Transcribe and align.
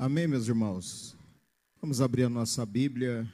Amém, 0.00 0.28
meus 0.28 0.46
irmãos? 0.46 1.16
Vamos 1.82 2.00
abrir 2.00 2.22
a 2.22 2.28
nossa 2.28 2.64
Bíblia 2.64 3.28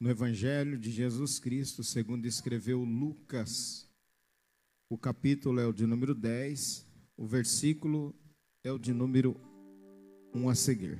no 0.00 0.10
Evangelho 0.10 0.76
de 0.76 0.90
Jesus 0.90 1.38
Cristo, 1.38 1.84
segundo 1.84 2.26
escreveu 2.26 2.82
Lucas. 2.82 3.88
O 4.90 4.98
capítulo 4.98 5.60
é 5.60 5.66
o 5.68 5.72
de 5.72 5.86
número 5.86 6.16
10, 6.16 6.84
o 7.16 7.24
versículo 7.28 8.12
é 8.64 8.72
o 8.72 8.78
de 8.78 8.92
número 8.92 9.40
1 10.34 10.48
a 10.48 10.54
seguir. 10.56 10.98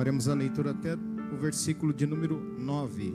Faremos 0.00 0.28
a 0.28 0.34
leitura 0.34 0.70
até 0.70 0.94
o 0.94 1.36
versículo 1.36 1.92
de 1.92 2.06
número 2.06 2.40
9. 2.58 3.12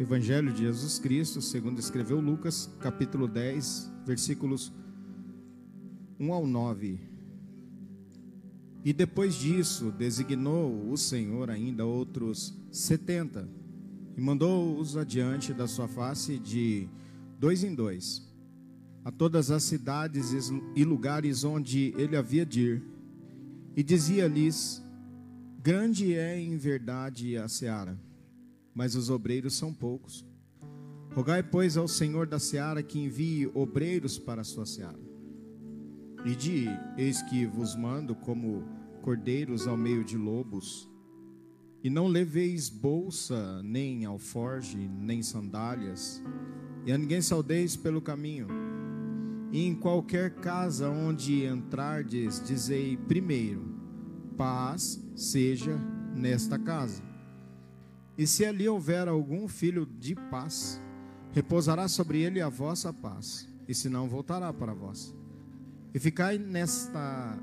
Evangelho 0.00 0.50
de 0.50 0.62
Jesus 0.62 0.98
Cristo, 0.98 1.42
segundo 1.42 1.78
escreveu 1.78 2.18
Lucas, 2.18 2.74
capítulo 2.80 3.28
10, 3.28 3.92
versículos 4.06 4.72
1 6.18 6.32
ao 6.32 6.46
9. 6.46 6.98
E 8.82 8.94
depois 8.94 9.34
disso, 9.34 9.92
designou 9.92 10.90
o 10.90 10.96
Senhor 10.96 11.50
ainda 11.50 11.84
outros 11.84 12.58
setenta, 12.72 13.46
e 14.16 14.22
mandou-os 14.22 14.96
adiante 14.96 15.52
da 15.52 15.66
sua 15.66 15.86
face 15.86 16.38
de 16.38 16.88
dois 17.38 17.62
em 17.62 17.74
dois 17.74 18.33
a 19.04 19.12
todas 19.12 19.50
as 19.50 19.62
cidades 19.64 20.32
e 20.74 20.82
lugares 20.82 21.44
onde 21.44 21.94
ele 21.98 22.16
havia 22.16 22.46
de 22.46 22.60
ir, 22.60 22.82
e 23.76 23.82
dizia-lhes: 23.82 24.82
Grande 25.62 26.14
é 26.14 26.40
em 26.40 26.56
verdade 26.56 27.36
a 27.36 27.46
seara, 27.46 28.00
mas 28.74 28.94
os 28.94 29.10
obreiros 29.10 29.54
são 29.54 29.74
poucos. 29.74 30.24
Rogai, 31.14 31.42
pois, 31.42 31.76
ao 31.76 31.86
Senhor 31.86 32.26
da 32.26 32.38
seara 32.38 32.82
que 32.82 32.98
envie 32.98 33.46
obreiros 33.54 34.18
para 34.18 34.40
a 34.40 34.44
sua 34.44 34.64
seara. 34.64 34.98
E 36.24 36.34
de: 36.34 36.66
Eis 36.96 37.20
que 37.22 37.46
vos 37.46 37.76
mando 37.76 38.14
como 38.14 38.64
cordeiros 39.02 39.66
ao 39.66 39.76
meio 39.76 40.02
de 40.02 40.16
lobos. 40.16 40.88
E 41.82 41.90
não 41.90 42.06
leveis 42.06 42.70
bolsa, 42.70 43.62
nem 43.62 44.06
alforge, 44.06 44.78
nem 44.78 45.22
sandálias, 45.22 46.22
e 46.86 46.90
a 46.90 46.96
ninguém 46.96 47.20
saudeis 47.20 47.76
pelo 47.76 48.00
caminho 48.00 48.63
e 49.54 49.68
em 49.68 49.72
qualquer 49.72 50.34
casa 50.40 50.90
onde 50.90 51.46
entrardes, 51.46 52.42
dizei 52.44 52.96
primeiro: 52.96 53.62
paz 54.36 55.00
seja 55.14 55.78
nesta 56.12 56.58
casa. 56.58 57.00
E 58.18 58.26
se 58.26 58.44
ali 58.44 58.68
houver 58.68 59.06
algum 59.06 59.46
filho 59.46 59.86
de 59.86 60.16
paz, 60.16 60.82
repousará 61.30 61.86
sobre 61.86 62.20
ele 62.20 62.40
a 62.40 62.48
vossa 62.48 62.92
paz, 62.92 63.48
e 63.68 63.72
se 63.72 63.88
não 63.88 64.08
voltará 64.08 64.52
para 64.52 64.74
vós. 64.74 65.14
E 65.94 66.00
ficai 66.00 66.36
nesta, 66.36 67.38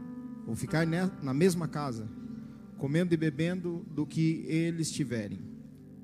ou 0.46 0.54
ficai 0.54 0.86
na 0.86 1.34
mesma 1.34 1.66
casa, 1.66 2.10
comendo 2.78 3.14
e 3.14 3.18
bebendo 3.18 3.86
do 3.90 4.06
que 4.06 4.44
eles 4.50 4.92
tiverem, 4.92 5.40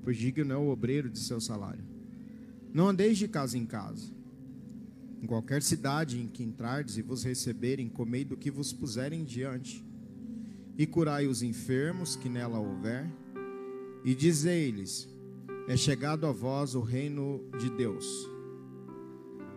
pois 0.02 0.16
digno 0.16 0.54
é 0.54 0.56
o 0.56 0.70
obreiro 0.70 1.10
de 1.10 1.18
seu 1.18 1.38
salário. 1.38 1.84
Não 2.72 2.88
andeis 2.88 3.18
de 3.18 3.28
casa 3.28 3.58
em 3.58 3.66
casa. 3.66 4.16
Em 5.20 5.26
qualquer 5.26 5.62
cidade 5.62 6.20
em 6.20 6.28
que 6.28 6.44
entrardes 6.44 6.96
e 6.96 7.02
vos 7.02 7.24
receberem, 7.24 7.88
comei 7.88 8.24
do 8.24 8.36
que 8.36 8.50
vos 8.50 8.72
puserem 8.72 9.24
diante, 9.24 9.84
e 10.76 10.86
curai 10.86 11.26
os 11.26 11.42
enfermos 11.42 12.14
que 12.14 12.28
nela 12.28 12.60
houver, 12.60 13.10
e 14.04 14.14
dizei-lhes: 14.14 15.08
É 15.66 15.76
chegado 15.76 16.24
a 16.24 16.30
vós 16.30 16.76
o 16.76 16.80
reino 16.80 17.40
de 17.58 17.68
Deus. 17.68 18.06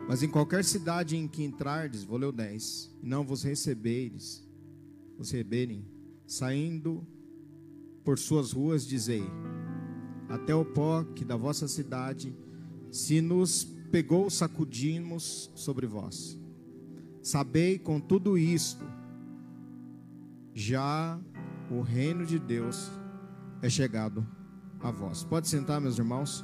Mas 0.08 0.24
em 0.24 0.30
qualquer 0.30 0.64
cidade 0.66 1.16
em 1.16 1.28
que 1.28 1.44
entrardes, 1.44 2.04
vou 2.04 2.18
ler 2.18 2.26
o 2.26 2.32
10, 2.32 2.98
e 3.04 3.08
não 3.08 3.24
vos 3.24 3.44
receberes, 3.44 4.44
vos 5.16 5.30
receberem, 5.30 5.86
saindo 6.26 7.06
por 8.04 8.18
suas 8.18 8.52
ruas, 8.52 8.86
dizei: 8.86 9.24
Até 10.28 10.56
o 10.56 10.66
pó 10.66 11.04
que 11.04 11.24
da 11.24 11.38
vossa 11.38 11.68
cidade 11.68 12.36
se 12.90 13.22
nos 13.22 13.68
pegou, 13.92 14.30
sacudimos 14.30 15.52
sobre 15.54 15.86
vós. 15.86 16.40
Sabei 17.22 17.78
com 17.78 18.00
tudo 18.00 18.38
isto, 18.38 18.84
já 20.54 21.20
o 21.70 21.82
reino 21.82 22.26
de 22.26 22.40
Deus 22.40 22.90
é 23.62 23.70
chegado 23.70 24.26
a 24.80 24.90
vós. 24.90 25.24
Pode 25.24 25.48
sentar, 25.48 25.80
meus 25.80 25.98
irmãos. 25.98 26.44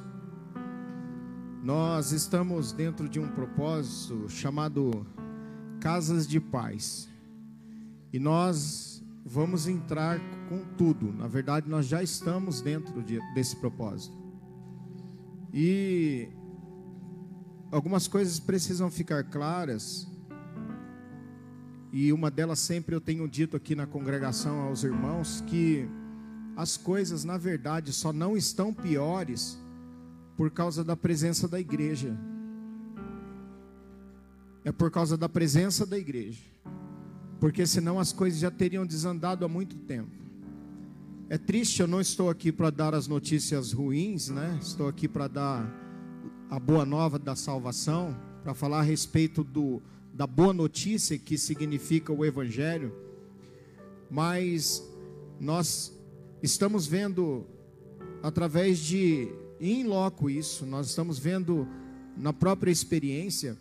Nós 1.62 2.12
estamos 2.12 2.72
dentro 2.72 3.08
de 3.08 3.18
um 3.18 3.28
propósito 3.28 4.28
chamado 4.28 5.06
Casas 5.80 6.26
de 6.26 6.38
Paz. 6.40 7.08
E 8.12 8.18
nós 8.18 9.02
vamos 9.24 9.66
entrar 9.66 10.20
com 10.48 10.64
tudo. 10.76 11.12
Na 11.12 11.26
verdade, 11.26 11.68
nós 11.68 11.86
já 11.86 12.02
estamos 12.02 12.60
dentro 12.60 13.02
de, 13.02 13.18
desse 13.34 13.56
propósito. 13.56 14.16
E 15.52 16.28
algumas 17.70 18.08
coisas 18.08 18.38
precisam 18.40 18.90
ficar 18.90 19.24
claras. 19.24 20.06
E 21.92 22.12
uma 22.12 22.30
delas 22.30 22.58
sempre 22.58 22.94
eu 22.94 23.00
tenho 23.00 23.26
dito 23.28 23.56
aqui 23.56 23.74
na 23.74 23.86
congregação 23.86 24.60
aos 24.60 24.84
irmãos 24.84 25.42
que 25.46 25.88
as 26.56 26.76
coisas, 26.76 27.24
na 27.24 27.38
verdade, 27.38 27.92
só 27.92 28.12
não 28.12 28.36
estão 28.36 28.74
piores 28.74 29.58
por 30.36 30.50
causa 30.50 30.84
da 30.84 30.96
presença 30.96 31.48
da 31.48 31.58
igreja. 31.58 32.16
É 34.64 34.72
por 34.72 34.90
causa 34.90 35.16
da 35.16 35.28
presença 35.28 35.86
da 35.86 35.96
igreja. 35.96 36.42
Porque 37.40 37.66
senão 37.66 37.98
as 37.98 38.12
coisas 38.12 38.40
já 38.40 38.50
teriam 38.50 38.84
desandado 38.84 39.44
há 39.44 39.48
muito 39.48 39.76
tempo. 39.76 40.10
É 41.30 41.38
triste, 41.38 41.80
eu 41.80 41.86
não 41.86 42.00
estou 42.00 42.28
aqui 42.28 42.50
para 42.50 42.70
dar 42.70 42.94
as 42.94 43.06
notícias 43.06 43.72
ruins, 43.72 44.28
né? 44.28 44.58
Estou 44.60 44.88
aqui 44.88 45.06
para 45.06 45.28
dar 45.28 45.87
a 46.50 46.58
boa 46.58 46.86
nova 46.86 47.18
da 47.18 47.36
salvação, 47.36 48.16
para 48.42 48.54
falar 48.54 48.78
a 48.78 48.82
respeito 48.82 49.44
do, 49.44 49.82
da 50.14 50.26
boa 50.26 50.54
notícia 50.54 51.18
que 51.18 51.36
significa 51.36 52.10
o 52.10 52.24
Evangelho, 52.24 52.94
mas 54.10 54.82
nós 55.38 55.92
estamos 56.42 56.86
vendo 56.86 57.46
através 58.22 58.78
de 58.78 59.28
em 59.60 59.84
loco 59.84 60.30
isso, 60.30 60.64
nós 60.64 60.88
estamos 60.88 61.18
vendo 61.18 61.68
na 62.16 62.32
própria 62.32 62.70
experiência 62.70 63.58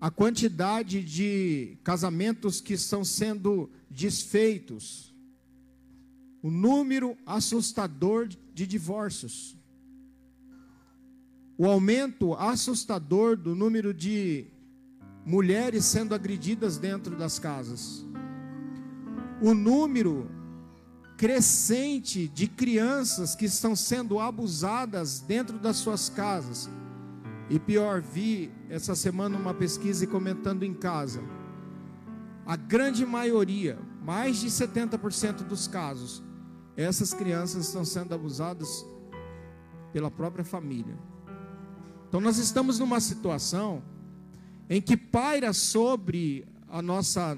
a 0.00 0.10
quantidade 0.10 1.02
de 1.02 1.78
casamentos 1.84 2.60
que 2.60 2.74
estão 2.74 3.04
sendo 3.04 3.70
desfeitos, 3.88 5.14
o 6.42 6.50
número 6.50 7.16
assustador 7.24 8.28
de 8.52 8.66
divórcios 8.66 9.56
o 11.56 11.66
aumento 11.66 12.34
assustador 12.34 13.36
do 13.36 13.54
número 13.54 13.94
de 13.94 14.46
mulheres 15.24 15.84
sendo 15.84 16.14
agredidas 16.14 16.78
dentro 16.78 17.16
das 17.16 17.38
casas, 17.38 18.04
o 19.40 19.54
número 19.54 20.30
crescente 21.16 22.26
de 22.28 22.48
crianças 22.48 23.34
que 23.34 23.44
estão 23.44 23.76
sendo 23.76 24.18
abusadas 24.18 25.20
dentro 25.20 25.58
das 25.58 25.76
suas 25.76 26.08
casas. 26.08 26.68
E 27.48 27.58
pior, 27.58 28.00
vi 28.00 28.50
essa 28.68 28.94
semana 28.94 29.38
uma 29.38 29.54
pesquisa 29.54 30.06
comentando 30.06 30.64
em 30.64 30.74
casa. 30.74 31.22
A 32.44 32.56
grande 32.56 33.06
maioria, 33.06 33.78
mais 34.02 34.38
de 34.38 34.48
70% 34.48 35.44
dos 35.44 35.68
casos, 35.68 36.22
essas 36.76 37.14
crianças 37.14 37.66
estão 37.66 37.84
sendo 37.84 38.14
abusadas 38.14 38.84
pela 39.92 40.10
própria 40.10 40.44
família. 40.44 40.98
Então 42.14 42.22
nós 42.22 42.38
estamos 42.38 42.78
numa 42.78 43.00
situação 43.00 43.82
em 44.70 44.80
que 44.80 44.96
paira 44.96 45.52
sobre 45.52 46.46
a 46.68 46.80
nossa 46.80 47.36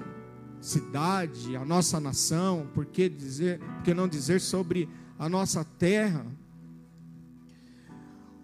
cidade, 0.61 1.55
a 1.55 1.65
nossa 1.65 1.99
nação, 1.99 2.69
por 2.75 2.85
que 2.85 3.09
dizer, 3.09 3.57
por 3.57 3.81
que 3.81 3.91
não 3.95 4.07
dizer 4.07 4.39
sobre 4.39 4.87
a 5.17 5.27
nossa 5.27 5.65
terra? 5.65 6.27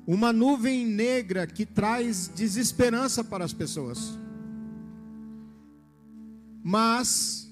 Uma 0.07 0.33
nuvem 0.33 0.87
negra 0.87 1.45
que 1.45 1.67
traz 1.67 2.29
desesperança 2.29 3.23
para 3.23 3.45
as 3.45 3.53
pessoas. 3.53 4.17
Mas, 6.63 7.47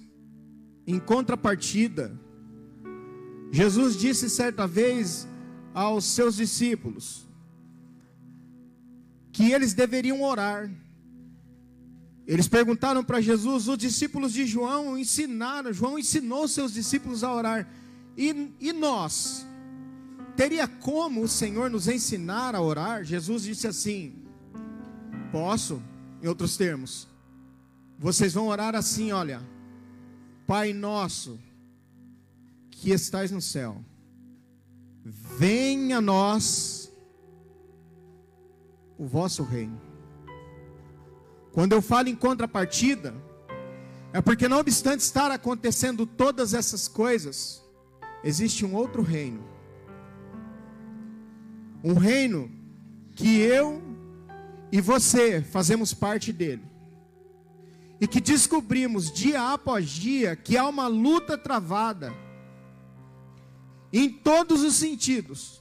em 0.88 1.00
contrapartida, 1.00 2.20
Jesus 3.52 3.96
disse 3.96 4.28
certa 4.28 4.66
vez 4.66 5.28
aos 5.72 6.04
seus 6.04 6.36
discípulos: 6.36 7.30
que 9.32 9.52
eles 9.52 9.74
deveriam 9.74 10.22
orar. 10.22 10.70
Eles 12.28 12.48
perguntaram 12.48 13.04
para 13.04 13.22
Jesus, 13.22 13.68
os 13.68 13.78
discípulos 13.78 14.34
de 14.34 14.46
João 14.46 14.98
ensinaram, 14.98 15.74
João 15.74 15.98
ensinou 15.98 16.48
seus 16.48 16.74
discípulos 16.74 17.24
a 17.24 17.34
orar. 17.34 17.68
E, 18.16 18.54
e 18.60 18.72
nós? 18.74 19.46
Teria 20.36 20.68
como 20.68 21.24
o 21.24 21.28
Senhor 21.28 21.70
nos 21.70 21.88
ensinar 21.88 22.56
a 22.56 22.62
orar? 22.62 23.04
Jesus 23.04 23.44
disse 23.44 23.68
assim: 23.68 24.14
Posso, 25.32 25.82
em 26.22 26.28
outros 26.28 26.56
termos. 26.56 27.08
Vocês 27.98 28.34
vão 28.34 28.48
orar 28.48 28.76
assim, 28.76 29.12
olha. 29.12 29.42
Pai 30.48 30.74
nosso, 30.74 31.40
que 32.70 32.92
estais 32.92 33.32
no 33.32 33.42
céu, 33.42 33.84
venha 35.04 36.00
a 36.00 36.02
nós 36.02 36.81
o 39.02 39.08
vosso 39.08 39.42
reino. 39.42 39.82
Quando 41.52 41.74
eu 41.74 41.82
falo 41.82 42.08
em 42.08 42.16
contrapartida, 42.16 43.16
é 44.14 44.22
porque 44.22 44.48
não 44.48 44.60
obstante 44.60 45.00
estar 45.00 45.32
acontecendo 45.32 46.06
todas 46.06 46.54
essas 46.54 46.88
coisas, 46.88 47.64
existe 48.24 48.64
um 48.64 48.76
outro 48.76 49.02
reino. 49.02 49.44
Um 51.84 51.96
reino 51.96 52.52
que 53.16 53.40
eu 53.40 53.82
e 54.72 54.80
você 54.80 55.42
fazemos 55.42 55.96
parte 55.96 56.32
dele. 56.32 56.64
E 58.00 58.08
que 58.08 58.22
descobrimos 58.22 59.12
dia 59.12 59.52
após 59.52 59.90
dia 59.90 60.36
que 60.36 60.56
há 60.58 60.68
uma 60.68 60.86
luta 60.86 61.40
travada 61.40 62.14
em 63.92 64.10
todos 64.10 64.62
os 64.62 64.76
sentidos. 64.76 65.61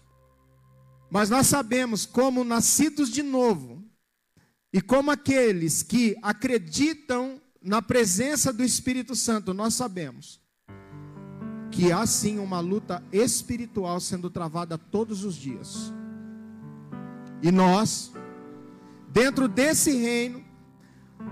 Mas 1.10 1.28
nós 1.28 1.48
sabemos 1.48 2.06
como 2.06 2.44
nascidos 2.44 3.10
de 3.10 3.22
novo 3.22 3.82
e 4.72 4.80
como 4.80 5.10
aqueles 5.10 5.82
que 5.82 6.16
acreditam 6.22 7.40
na 7.60 7.82
presença 7.82 8.52
do 8.52 8.62
Espírito 8.62 9.16
Santo, 9.16 9.52
nós 9.52 9.74
sabemos 9.74 10.40
que 11.70 11.92
há 11.92 12.06
sim 12.06 12.38
uma 12.38 12.60
luta 12.60 13.02
espiritual 13.12 14.00
sendo 14.00 14.30
travada 14.30 14.78
todos 14.78 15.24
os 15.24 15.34
dias. 15.34 15.92
E 17.42 17.50
nós, 17.50 18.12
dentro 19.08 19.48
desse 19.48 19.92
reino, 19.92 20.44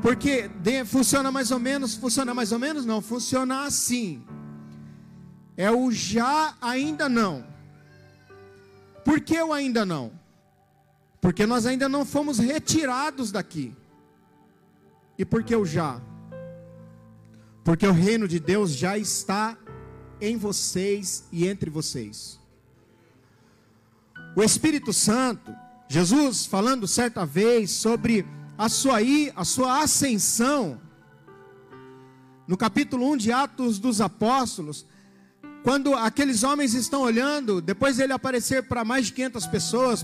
porque 0.03 0.49
de, 0.49 0.85
funciona 0.85 1.31
mais 1.31 1.51
ou 1.51 1.59
menos, 1.59 1.95
funciona 1.95 2.35
mais 2.35 2.53
ou 2.53 2.59
menos 2.59 2.85
não, 2.85 3.01
funciona 3.01 3.65
assim. 3.65 4.25
É 5.57 5.71
o 5.71 5.91
já 5.91 6.57
ainda 6.61 7.09
não. 7.09 7.45
Por 9.09 9.23
que 9.23 9.41
o 9.41 9.55
ainda 9.55 9.87
não? 9.87 10.13
Porque 11.19 11.47
nós 11.47 11.65
ainda 11.65 11.89
não 11.89 12.05
fomos 12.05 12.39
retirados 12.39 13.33
daqui. 13.33 13.75
E 15.17 15.25
por 15.25 15.43
que 15.43 15.57
o 15.57 15.65
já? 15.65 15.99
Porque 17.65 17.87
o 17.87 17.93
reino 17.93 18.29
de 18.29 18.39
Deus 18.39 18.73
já 18.73 18.99
está 18.99 19.57
em 20.21 20.37
vocês 20.37 21.27
e 21.33 21.49
entre 21.49 21.71
vocês. 21.71 22.39
O 24.37 24.43
Espírito 24.43 24.93
Santo, 24.93 25.57
Jesus 25.89 26.45
falando 26.45 26.87
certa 26.87 27.25
vez 27.25 27.71
sobre 27.71 28.27
a 28.59 28.69
sua, 28.69 28.99
a 29.35 29.45
sua 29.47 29.85
ascensão, 29.85 30.79
no 32.47 32.59
capítulo 32.59 33.11
1 33.13 33.17
de 33.17 33.33
Atos 33.33 33.79
dos 33.79 34.03
Apóstolos, 34.03 34.85
quando 35.69 35.95
aqueles 35.95 36.45
homens 36.45 36.73
estão 36.73 37.03
olhando, 37.03 37.61
depois 37.61 37.99
dele 37.99 38.15
aparecer 38.15 38.63
para 38.63 38.87
mais 38.87 39.09
de 39.09 39.13
500 39.13 39.47
pessoas, 39.49 40.03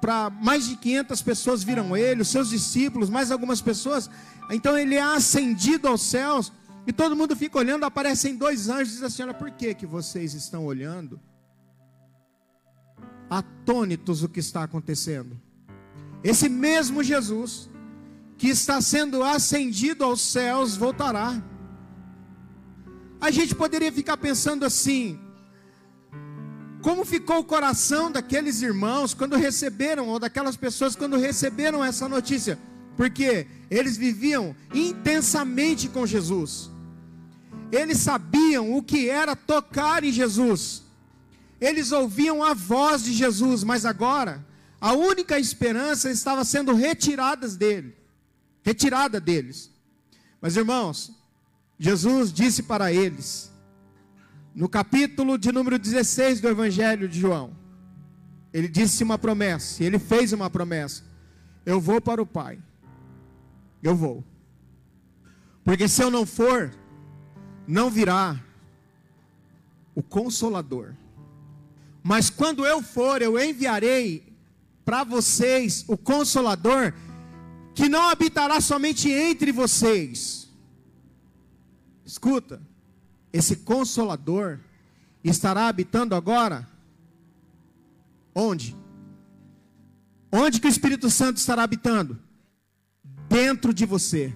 para 0.00 0.30
mais 0.40 0.66
de 0.66 0.76
500 0.76 1.20
pessoas 1.20 1.62
viram 1.62 1.94
ele, 1.94 2.22
os 2.22 2.28
seus 2.28 2.48
discípulos, 2.48 3.10
mais 3.10 3.30
algumas 3.30 3.60
pessoas, 3.60 4.08
então 4.50 4.78
ele 4.78 4.94
é 4.94 5.02
ascendido 5.02 5.88
aos 5.88 6.00
céus, 6.00 6.50
e 6.86 6.92
todo 6.92 7.14
mundo 7.14 7.36
fica 7.36 7.58
olhando, 7.58 7.84
aparecem 7.84 8.34
dois 8.34 8.70
anjos 8.70 8.94
e 8.94 8.96
diz 8.96 9.02
assim: 9.02 9.24
Olha, 9.24 9.34
por 9.34 9.50
que, 9.50 9.74
que 9.74 9.84
vocês 9.84 10.32
estão 10.32 10.64
olhando? 10.64 11.20
Atônitos 13.28 14.22
o 14.22 14.28
que 14.30 14.40
está 14.40 14.62
acontecendo. 14.62 15.38
Esse 16.22 16.48
mesmo 16.48 17.02
Jesus, 17.02 17.68
que 18.38 18.48
está 18.48 18.80
sendo 18.80 19.22
ascendido 19.22 20.02
aos 20.02 20.22
céus, 20.22 20.78
voltará. 20.78 21.42
A 23.24 23.30
gente 23.30 23.54
poderia 23.54 23.90
ficar 23.90 24.18
pensando 24.18 24.66
assim: 24.66 25.18
como 26.82 27.06
ficou 27.06 27.38
o 27.38 27.44
coração 27.44 28.12
daqueles 28.12 28.60
irmãos 28.60 29.14
quando 29.14 29.34
receberam, 29.34 30.08
ou 30.08 30.18
daquelas 30.18 30.58
pessoas 30.58 30.94
quando 30.94 31.16
receberam 31.16 31.82
essa 31.82 32.06
notícia? 32.06 32.58
Porque 32.98 33.46
eles 33.70 33.96
viviam 33.96 34.54
intensamente 34.74 35.88
com 35.88 36.06
Jesus. 36.06 36.70
Eles 37.72 37.96
sabiam 37.96 38.76
o 38.76 38.82
que 38.82 39.08
era 39.08 39.34
tocar 39.34 40.04
em 40.04 40.12
Jesus. 40.12 40.82
Eles 41.58 41.92
ouviam 41.92 42.44
a 42.44 42.52
voz 42.52 43.04
de 43.04 43.14
Jesus, 43.14 43.64
mas 43.64 43.86
agora 43.86 44.44
a 44.78 44.92
única 44.92 45.38
esperança 45.38 46.10
estava 46.10 46.44
sendo 46.44 46.74
retirada 46.74 47.48
dele, 47.48 47.96
retirada 48.62 49.18
deles. 49.18 49.70
Mas 50.42 50.58
irmãos, 50.58 51.23
Jesus 51.78 52.32
disse 52.32 52.62
para 52.62 52.92
eles, 52.92 53.52
no 54.54 54.68
capítulo 54.68 55.36
de 55.36 55.50
número 55.50 55.78
16 55.78 56.40
do 56.40 56.48
Evangelho 56.48 57.08
de 57.08 57.18
João, 57.18 57.56
ele 58.52 58.68
disse 58.68 59.02
uma 59.02 59.18
promessa, 59.18 59.82
ele 59.82 59.98
fez 59.98 60.32
uma 60.32 60.48
promessa: 60.48 61.02
Eu 61.66 61.80
vou 61.80 62.00
para 62.00 62.22
o 62.22 62.26
Pai, 62.26 62.58
eu 63.82 63.96
vou, 63.96 64.24
porque 65.64 65.88
se 65.88 66.02
eu 66.02 66.10
não 66.10 66.24
for, 66.24 66.72
não 67.66 67.90
virá 67.90 68.40
o 69.94 70.02
Consolador. 70.02 70.94
Mas 72.02 72.28
quando 72.28 72.66
eu 72.66 72.82
for, 72.82 73.22
eu 73.22 73.42
enviarei 73.42 74.34
para 74.84 75.02
vocês 75.04 75.84
o 75.88 75.96
Consolador, 75.96 76.92
que 77.74 77.88
não 77.88 78.10
habitará 78.10 78.60
somente 78.60 79.10
entre 79.10 79.50
vocês. 79.50 80.43
Escuta, 82.04 82.60
esse 83.32 83.56
Consolador 83.56 84.60
estará 85.22 85.68
habitando 85.68 86.14
agora? 86.14 86.68
Onde? 88.34 88.76
Onde 90.30 90.60
que 90.60 90.66
o 90.66 90.68
Espírito 90.68 91.08
Santo 91.08 91.38
estará 91.38 91.62
habitando? 91.62 92.18
Dentro 93.28 93.72
de 93.72 93.86
você. 93.86 94.34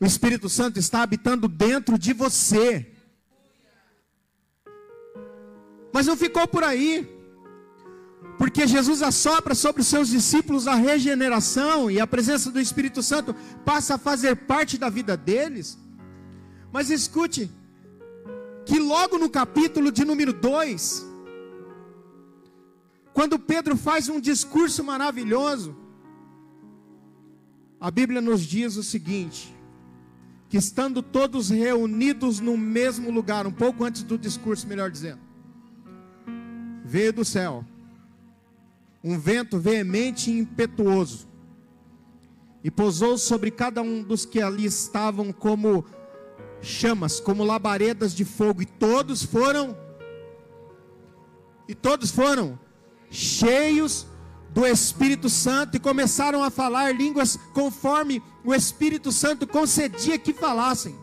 O 0.00 0.04
Espírito 0.04 0.48
Santo 0.48 0.78
está 0.78 1.02
habitando 1.02 1.48
dentro 1.48 1.98
de 1.98 2.12
você. 2.12 2.92
Mas 5.92 6.06
não 6.06 6.16
ficou 6.16 6.46
por 6.46 6.62
aí. 6.62 7.08
Porque 8.38 8.66
Jesus 8.66 9.00
assopra 9.02 9.54
sobre 9.54 9.82
os 9.82 9.88
seus 9.88 10.08
discípulos 10.08 10.66
a 10.66 10.74
regeneração 10.74 11.90
e 11.90 12.00
a 12.00 12.06
presença 12.06 12.50
do 12.50 12.60
Espírito 12.60 13.02
Santo 13.02 13.34
passa 13.64 13.94
a 13.94 13.98
fazer 13.98 14.34
parte 14.34 14.76
da 14.76 14.88
vida 14.88 15.16
deles. 15.16 15.78
Mas 16.72 16.90
escute, 16.90 17.50
que 18.66 18.78
logo 18.78 19.18
no 19.18 19.30
capítulo 19.30 19.92
de 19.92 20.04
número 20.04 20.32
2, 20.32 21.06
quando 23.12 23.38
Pedro 23.38 23.76
faz 23.76 24.08
um 24.08 24.20
discurso 24.20 24.82
maravilhoso, 24.82 25.76
a 27.80 27.90
Bíblia 27.90 28.20
nos 28.20 28.42
diz 28.42 28.76
o 28.76 28.82
seguinte: 28.82 29.54
que 30.48 30.56
estando 30.56 31.02
todos 31.02 31.50
reunidos 31.50 32.40
no 32.40 32.56
mesmo 32.56 33.12
lugar, 33.12 33.46
um 33.46 33.52
pouco 33.52 33.84
antes 33.84 34.02
do 34.02 34.18
discurso, 34.18 34.66
melhor 34.66 34.90
dizendo, 34.90 35.20
veio 36.84 37.12
do 37.12 37.24
céu 37.24 37.64
um 39.04 39.18
vento 39.18 39.58
veemente 39.58 40.30
e 40.30 40.38
impetuoso, 40.38 41.28
e 42.64 42.70
pousou 42.70 43.18
sobre 43.18 43.50
cada 43.50 43.82
um 43.82 44.02
dos 44.02 44.24
que 44.24 44.40
ali 44.40 44.64
estavam 44.64 45.30
como 45.30 45.84
chamas, 46.62 47.20
como 47.20 47.44
labaredas 47.44 48.14
de 48.14 48.24
fogo, 48.24 48.62
e 48.62 48.66
todos 48.66 49.22
foram, 49.22 49.76
e 51.68 51.74
todos 51.74 52.10
foram 52.10 52.58
cheios 53.10 54.06
do 54.48 54.66
Espírito 54.66 55.28
Santo 55.28 55.76
e 55.76 55.80
começaram 55.80 56.42
a 56.42 56.48
falar 56.48 56.94
línguas 56.94 57.36
conforme 57.52 58.22
o 58.42 58.54
Espírito 58.54 59.12
Santo 59.12 59.46
concedia 59.46 60.18
que 60.18 60.32
falassem. 60.32 60.96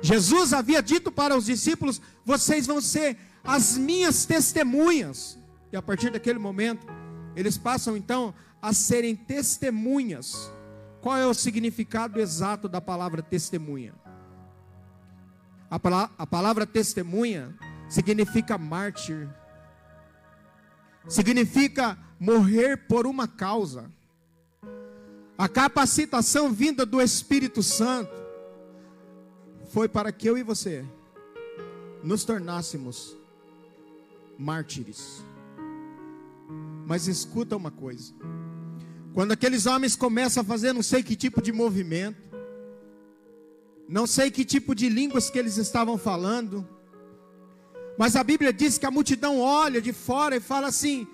Jesus 0.00 0.52
havia 0.52 0.80
dito 0.80 1.10
para 1.10 1.36
os 1.36 1.46
discípulos: 1.46 2.00
Vocês 2.24 2.66
vão 2.66 2.80
ser 2.80 3.18
as 3.44 3.76
minhas 3.76 4.24
testemunhas. 4.24 5.38
E 5.72 5.76
a 5.76 5.82
partir 5.82 6.10
daquele 6.10 6.38
momento, 6.38 6.86
eles 7.36 7.58
passam 7.58 7.96
então 7.96 8.34
a 8.60 8.72
serem 8.72 9.14
testemunhas. 9.14 10.50
Qual 11.00 11.16
é 11.16 11.26
o 11.26 11.34
significado 11.34 12.20
exato 12.20 12.68
da 12.68 12.80
palavra 12.80 13.22
testemunha? 13.22 13.94
A, 15.70 15.76
a 16.18 16.26
palavra 16.26 16.66
testemunha 16.66 17.54
significa 17.88 18.56
mártir, 18.56 19.28
significa 21.08 21.98
morrer 22.18 22.88
por 22.88 23.06
uma 23.06 23.28
causa. 23.28 23.90
A 25.36 25.48
capacitação 25.48 26.52
vinda 26.52 26.84
do 26.84 27.00
Espírito 27.00 27.62
Santo 27.62 28.10
foi 29.68 29.88
para 29.88 30.10
que 30.10 30.28
eu 30.28 30.36
e 30.36 30.42
você 30.42 30.84
nos 32.02 32.24
tornássemos 32.24 33.17
mártires. 34.38 35.22
Mas 36.86 37.08
escuta 37.08 37.56
uma 37.56 37.70
coisa: 37.70 38.14
quando 39.12 39.32
aqueles 39.32 39.66
homens 39.66 39.96
começam 39.96 40.42
a 40.42 40.44
fazer 40.44 40.72
não 40.72 40.82
sei 40.82 41.02
que 41.02 41.16
tipo 41.16 41.42
de 41.42 41.52
movimento, 41.52 42.22
não 43.88 44.06
sei 44.06 44.30
que 44.30 44.44
tipo 44.44 44.74
de 44.74 44.88
línguas 44.88 45.28
que 45.28 45.38
eles 45.38 45.56
estavam 45.56 45.98
falando, 45.98 46.66
mas 47.98 48.14
a 48.14 48.22
Bíblia 48.22 48.52
diz 48.52 48.78
que 48.78 48.86
a 48.86 48.90
multidão 48.90 49.40
olha 49.40 49.82
de 49.82 49.92
fora 49.92 50.36
e 50.36 50.40
fala 50.40 50.68
assim: 50.68 51.06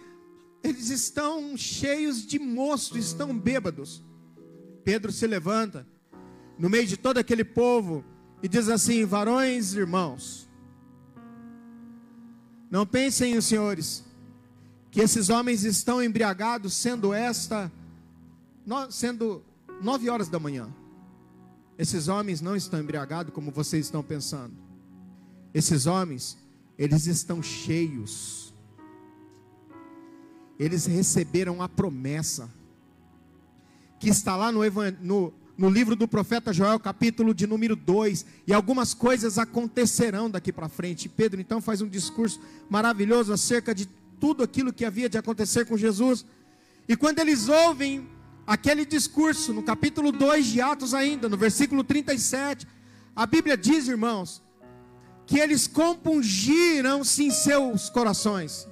eles 0.62 0.90
estão 0.90 1.56
cheios 1.56 2.26
de 2.26 2.38
moço, 2.38 2.98
estão 2.98 3.36
bêbados. 3.36 4.02
Pedro 4.84 5.10
se 5.10 5.26
levanta 5.26 5.86
no 6.58 6.68
meio 6.68 6.86
de 6.86 6.96
todo 6.96 7.18
aquele 7.18 7.44
povo 7.44 8.04
e 8.42 8.48
diz 8.48 8.68
assim: 8.68 9.04
varões, 9.04 9.74
irmãos, 9.74 10.43
não 12.74 12.84
pensem 12.84 13.40
senhores 13.40 14.02
que 14.90 15.00
esses 15.00 15.30
homens 15.30 15.62
estão 15.62 16.02
embriagados, 16.02 16.74
sendo 16.74 17.14
esta, 17.14 17.70
sendo 18.90 19.44
nove 19.80 20.10
horas 20.10 20.28
da 20.28 20.40
manhã. 20.40 20.68
Esses 21.78 22.08
homens 22.08 22.40
não 22.40 22.56
estão 22.56 22.80
embriagados 22.80 23.32
como 23.32 23.52
vocês 23.52 23.86
estão 23.86 24.02
pensando. 24.02 24.54
Esses 25.54 25.86
homens 25.86 26.36
eles 26.76 27.06
estão 27.06 27.40
cheios. 27.40 28.52
Eles 30.58 30.84
receberam 30.84 31.62
a 31.62 31.68
promessa 31.68 32.50
que 34.00 34.08
está 34.08 34.34
lá 34.34 34.50
no, 34.50 34.62
no, 35.00 35.32
no 35.56 35.70
livro 35.70 35.94
do 35.94 36.08
profeta 36.08 36.52
Joel, 36.52 36.80
capítulo 36.80 37.32
de 37.32 37.46
número 37.46 37.76
2, 37.76 38.26
e 38.46 38.52
algumas 38.52 38.92
coisas 38.92 39.38
acontecerão 39.38 40.28
daqui 40.28 40.52
para 40.52 40.68
frente. 40.68 41.08
Pedro 41.08 41.40
então 41.40 41.60
faz 41.60 41.80
um 41.80 41.88
discurso 41.88 42.40
maravilhoso 42.68 43.32
acerca 43.32 43.74
de 43.74 43.86
tudo 44.20 44.42
aquilo 44.42 44.72
que 44.72 44.84
havia 44.84 45.08
de 45.08 45.16
acontecer 45.16 45.64
com 45.66 45.76
Jesus. 45.76 46.24
E 46.88 46.96
quando 46.96 47.20
eles 47.20 47.48
ouvem 47.48 48.08
aquele 48.46 48.84
discurso, 48.84 49.52
no 49.52 49.62
capítulo 49.62 50.10
2 50.10 50.46
de 50.46 50.60
Atos 50.60 50.92
ainda, 50.92 51.28
no 51.28 51.36
versículo 51.36 51.84
37, 51.84 52.66
a 53.14 53.26
Bíblia 53.26 53.56
diz, 53.56 53.86
irmãos, 53.86 54.42
que 55.26 55.38
eles 55.38 55.66
compungiram-se 55.66 57.24
em 57.24 57.30
seus 57.30 57.88
corações. 57.88 58.68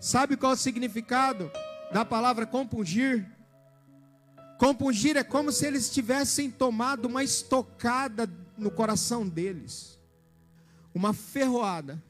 Sabe 0.00 0.36
qual 0.36 0.52
é 0.52 0.54
o 0.54 0.58
significado 0.58 1.50
da 1.92 2.04
palavra 2.04 2.44
compungir? 2.44 3.35
Compungir 4.58 5.16
é 5.16 5.24
como 5.24 5.52
se 5.52 5.66
eles 5.66 5.90
tivessem 5.90 6.50
tomado 6.50 7.06
uma 7.06 7.22
estocada 7.22 8.30
no 8.56 8.70
coração 8.70 9.26
deles, 9.28 9.98
uma 10.94 11.12
ferroada. 11.12 12.02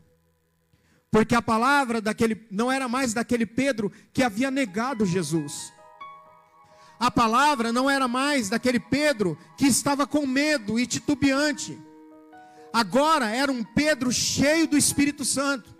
Porque 1.10 1.34
a 1.34 1.42
palavra 1.42 2.00
daquele 2.00 2.46
não 2.50 2.70
era 2.70 2.88
mais 2.88 3.14
daquele 3.14 3.46
Pedro 3.46 3.90
que 4.12 4.22
havia 4.22 4.50
negado 4.50 5.06
Jesus. 5.06 5.72
A 6.98 7.10
palavra 7.10 7.72
não 7.72 7.90
era 7.90 8.08
mais 8.08 8.48
daquele 8.48 8.80
Pedro 8.80 9.36
que 9.56 9.66
estava 9.66 10.06
com 10.06 10.26
medo 10.26 10.78
e 10.78 10.86
titubeante. 10.86 11.78
Agora 12.72 13.28
era 13.28 13.50
um 13.50 13.64
Pedro 13.64 14.12
cheio 14.12 14.66
do 14.66 14.76
Espírito 14.76 15.24
Santo, 15.24 15.74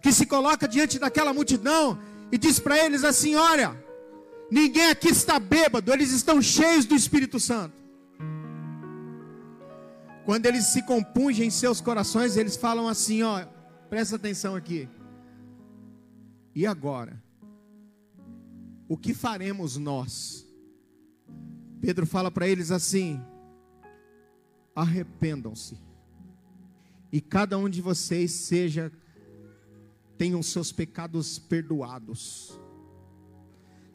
que 0.00 0.12
se 0.12 0.26
coloca 0.26 0.66
diante 0.66 0.98
daquela 0.98 1.32
multidão 1.32 1.98
e 2.30 2.38
diz 2.38 2.58
para 2.58 2.78
eles 2.78 3.04
assim: 3.04 3.34
Olha, 3.34 3.76
ninguém 4.50 4.90
aqui 4.90 5.08
está 5.08 5.38
bêbado, 5.38 5.92
eles 5.92 6.10
estão 6.10 6.40
cheios 6.40 6.84
do 6.84 6.94
Espírito 6.94 7.38
Santo. 7.38 7.76
Quando 10.24 10.46
eles 10.46 10.66
se 10.66 10.82
compungem 10.82 11.46
em 11.46 11.50
seus 11.50 11.80
corações, 11.80 12.36
eles 12.36 12.56
falam 12.56 12.86
assim: 12.86 13.22
Ó, 13.22 13.44
presta 13.88 14.16
atenção 14.16 14.54
aqui. 14.54 14.88
E 16.54 16.66
agora? 16.66 17.22
O 18.88 18.96
que 18.96 19.14
faremos 19.14 19.76
nós? 19.76 20.46
Pedro 21.80 22.06
fala 22.06 22.30
para 22.30 22.48
eles 22.48 22.70
assim: 22.70 23.20
arrependam-se 24.74 25.88
e 27.12 27.20
cada 27.20 27.56
um 27.56 27.68
de 27.68 27.80
vocês 27.80 28.30
seja 28.32 28.92
tenham 30.16 30.42
seus 30.42 30.72
pecados 30.72 31.38
perdoados. 31.38 32.58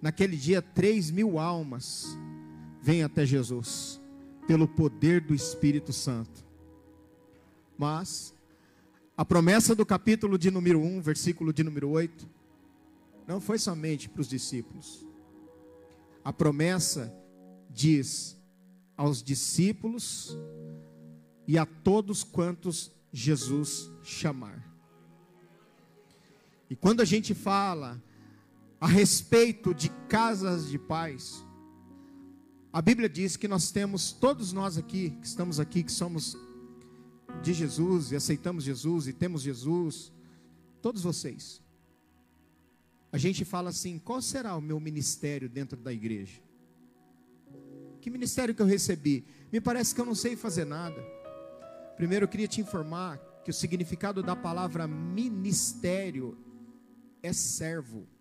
Naquele 0.04 0.36
dia, 0.36 0.62
três 0.62 1.10
mil 1.10 1.40
almas 1.40 2.18
vêm 2.82 3.04
até 3.04 3.26
Jesus 3.26 4.02
pelo 4.46 4.68
poder 4.68 5.22
do 5.22 5.34
Espírito 5.34 5.94
Santo. 5.94 6.46
Mas 7.78 8.36
a 9.16 9.24
promessa 9.24 9.74
do 9.74 9.86
capítulo 9.86 10.38
de 10.38 10.52
número 10.52 10.78
1, 10.82 11.00
versículo 11.00 11.54
de 11.54 11.64
número 11.64 11.90
8, 11.90 12.30
não 13.26 13.40
foi 13.40 13.58
somente 13.58 14.10
para 14.10 14.20
os 14.20 14.28
discípulos. 14.28 15.08
A 16.22 16.34
promessa 16.34 17.16
diz 17.70 18.36
aos 18.98 19.24
discípulos 19.24 20.38
e 21.48 21.58
a 21.58 21.66
todos 21.66 22.26
quantos 22.26 22.92
Jesus 23.10 23.90
chamar. 24.04 24.70
E 26.70 26.76
quando 26.76 27.00
a 27.00 27.06
gente 27.06 27.34
fala 27.34 28.04
a 28.84 28.88
respeito 28.88 29.74
de 29.74 29.88
casas 30.10 30.68
de 30.68 30.78
paz, 30.78 31.42
a 32.74 32.82
Bíblia 32.82 33.08
diz 33.08 33.38
que 33.38 33.48
nós 33.48 33.72
temos, 33.72 34.12
todos 34.12 34.52
nós 34.52 34.78
aqui, 34.78 35.12
que 35.22 35.26
estamos 35.26 35.58
aqui, 35.58 35.84
que 35.84 35.92
somos 35.92 36.36
de 37.42 37.54
Jesus 37.54 38.12
e 38.12 38.18
aceitamos 38.18 38.66
Jesus 38.66 39.08
e 39.08 39.14
temos 39.14 39.42
Jesus, 39.42 40.12
todos 40.82 41.02
vocês, 41.02 41.62
a 43.10 43.18
gente 43.18 43.46
fala 43.46 43.70
assim: 43.70 43.98
qual 43.98 44.22
será 44.22 44.54
o 44.54 44.60
meu 44.60 44.82
ministério 44.82 45.48
dentro 45.48 45.78
da 45.78 45.94
igreja? 45.94 46.42
Que 48.02 48.10
ministério 48.10 48.54
que 48.54 48.62
eu 48.62 48.66
recebi? 48.66 49.26
Me 49.50 49.62
parece 49.62 49.96
que 49.96 50.02
eu 50.02 50.06
não 50.06 50.14
sei 50.14 50.36
fazer 50.36 50.66
nada. 50.66 51.02
Primeiro 51.96 52.26
eu 52.26 52.30
queria 52.30 52.50
te 52.50 52.60
informar 52.60 53.18
que 53.46 53.50
o 53.50 53.54
significado 53.54 54.22
da 54.22 54.36
palavra 54.36 54.86
ministério 54.86 56.38
é 57.22 57.32
servo. 57.32 58.12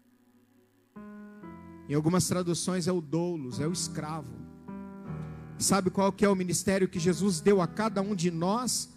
Em 1.89 1.95
algumas 1.95 2.27
traduções 2.27 2.87
é 2.87 2.93
o 2.93 3.01
doulos, 3.01 3.61
é 3.61 3.67
o 3.67 3.73
escravo. 3.73 4.33
Sabe 5.59 5.91
qual 5.91 6.13
que 6.13 6.25
é 6.25 6.29
o 6.29 6.35
ministério 6.35 6.89
que 6.89 6.99
Jesus 6.99 7.41
deu 7.41 7.61
a 7.61 7.67
cada 7.67 8.03
um 8.03 8.15
de 8.15 8.31
nós 8.31 8.89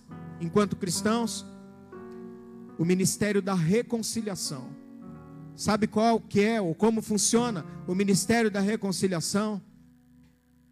enquanto 0.41 0.75
cristãos? 0.75 1.45
O 2.77 2.85
ministério 2.85 3.41
da 3.41 3.53
reconciliação. 3.53 4.69
Sabe 5.55 5.87
qual 5.87 6.19
que 6.19 6.41
é 6.41 6.61
ou 6.61 6.75
como 6.75 7.01
funciona 7.01 7.65
o 7.87 7.95
ministério 7.95 8.51
da 8.51 8.59
reconciliação? 8.59 9.61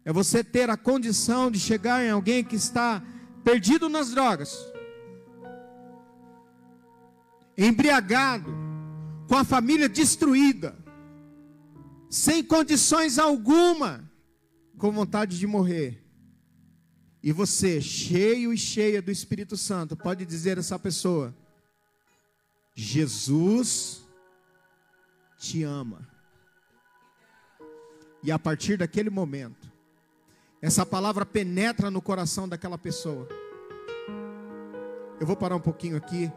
É 0.04 0.12
você 0.12 0.44
ter 0.44 0.68
a 0.68 0.76
condição 0.76 1.50
de 1.50 1.58
chegar 1.58 2.04
em 2.04 2.10
alguém 2.10 2.44
que 2.44 2.56
está 2.56 3.02
perdido 3.42 3.88
nas 3.88 4.10
drogas, 4.10 4.54
embriagado, 7.56 8.52
com 9.28 9.36
a 9.36 9.44
família 9.44 9.88
destruída, 9.88 10.76
sem 12.14 12.44
condições 12.44 13.18
alguma, 13.18 14.08
com 14.78 14.92
vontade 14.92 15.36
de 15.36 15.48
morrer. 15.48 16.00
E 17.20 17.32
você, 17.32 17.80
cheio 17.80 18.52
e 18.52 18.56
cheia 18.56 19.02
do 19.02 19.10
Espírito 19.10 19.56
Santo, 19.56 19.96
pode 19.96 20.24
dizer 20.24 20.56
a 20.56 20.60
essa 20.60 20.78
pessoa: 20.78 21.34
Jesus 22.72 24.04
te 25.36 25.64
ama. 25.64 26.08
E 28.22 28.30
a 28.30 28.38
partir 28.38 28.76
daquele 28.76 29.10
momento, 29.10 29.68
essa 30.62 30.86
palavra 30.86 31.26
penetra 31.26 31.90
no 31.90 32.00
coração 32.00 32.48
daquela 32.48 32.78
pessoa. 32.78 33.26
Eu 35.18 35.26
vou 35.26 35.34
parar 35.34 35.56
um 35.56 35.60
pouquinho 35.60 35.96
aqui, 35.96 36.30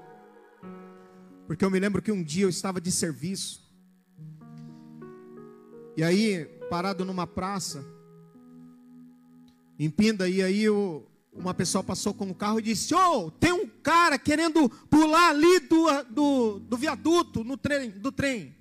porque 1.46 1.64
eu 1.64 1.70
me 1.70 1.80
lembro 1.80 2.02
que 2.02 2.12
um 2.12 2.24
dia 2.24 2.46
eu 2.46 2.50
estava 2.50 2.82
de 2.82 2.92
serviço, 2.92 3.67
e 5.98 6.04
aí, 6.04 6.46
parado 6.70 7.04
numa 7.04 7.26
praça, 7.26 7.84
em 9.80 9.90
Pinda, 9.90 10.30
e 10.30 10.44
aí 10.44 10.62
eu, 10.62 11.10
uma 11.34 11.56
pessoa 11.56 11.84
passou 11.84 12.14
com 12.14 12.30
o 12.30 12.36
carro 12.36 12.60
e 12.60 12.62
disse: 12.62 12.94
Ô, 12.94 13.26
oh, 13.26 13.32
tem 13.32 13.52
um 13.52 13.68
cara 13.68 14.20
querendo 14.20 14.70
pular 14.70 15.30
ali 15.30 15.60
do, 15.62 16.04
do, 16.04 16.60
do 16.60 16.78
viaduto 16.78 17.44
no 17.44 17.58
trem, 17.58 17.90
do 17.90 18.12
trem. 18.12 18.56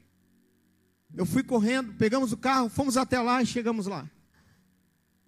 Eu 1.14 1.26
fui 1.26 1.43
correndo, 1.43 1.93
pegamos 1.93 2.33
o 2.33 2.38
carro, 2.38 2.71
fomos 2.71 2.97
até 2.97 3.21
lá 3.21 3.43
e 3.43 3.47
chegamos 3.47 3.87
lá. 3.87 4.11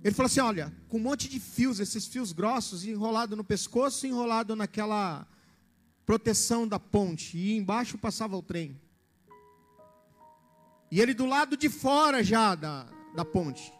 Ele 0.02 0.14
falou 0.14 0.28
assim: 0.28 0.40
olha, 0.40 0.74
com 0.88 0.96
um 0.96 1.02
monte 1.02 1.28
de 1.28 1.38
fios, 1.38 1.78
esses 1.78 2.06
fios 2.06 2.32
grossos, 2.32 2.86
enrolado 2.86 3.36
no 3.36 3.44
pescoço, 3.44 4.06
enrolado 4.06 4.56
naquela 4.56 5.28
proteção 6.06 6.66
da 6.66 6.80
ponte, 6.80 7.36
e 7.36 7.54
embaixo 7.54 7.98
passava 7.98 8.34
o 8.34 8.40
trem. 8.40 8.80
E 10.90 11.00
ele 11.00 11.12
do 11.14 11.26
lado 11.26 11.56
de 11.56 11.68
fora 11.68 12.22
já 12.22 12.54
da, 12.54 12.86
da 13.14 13.24
ponte. 13.24 13.72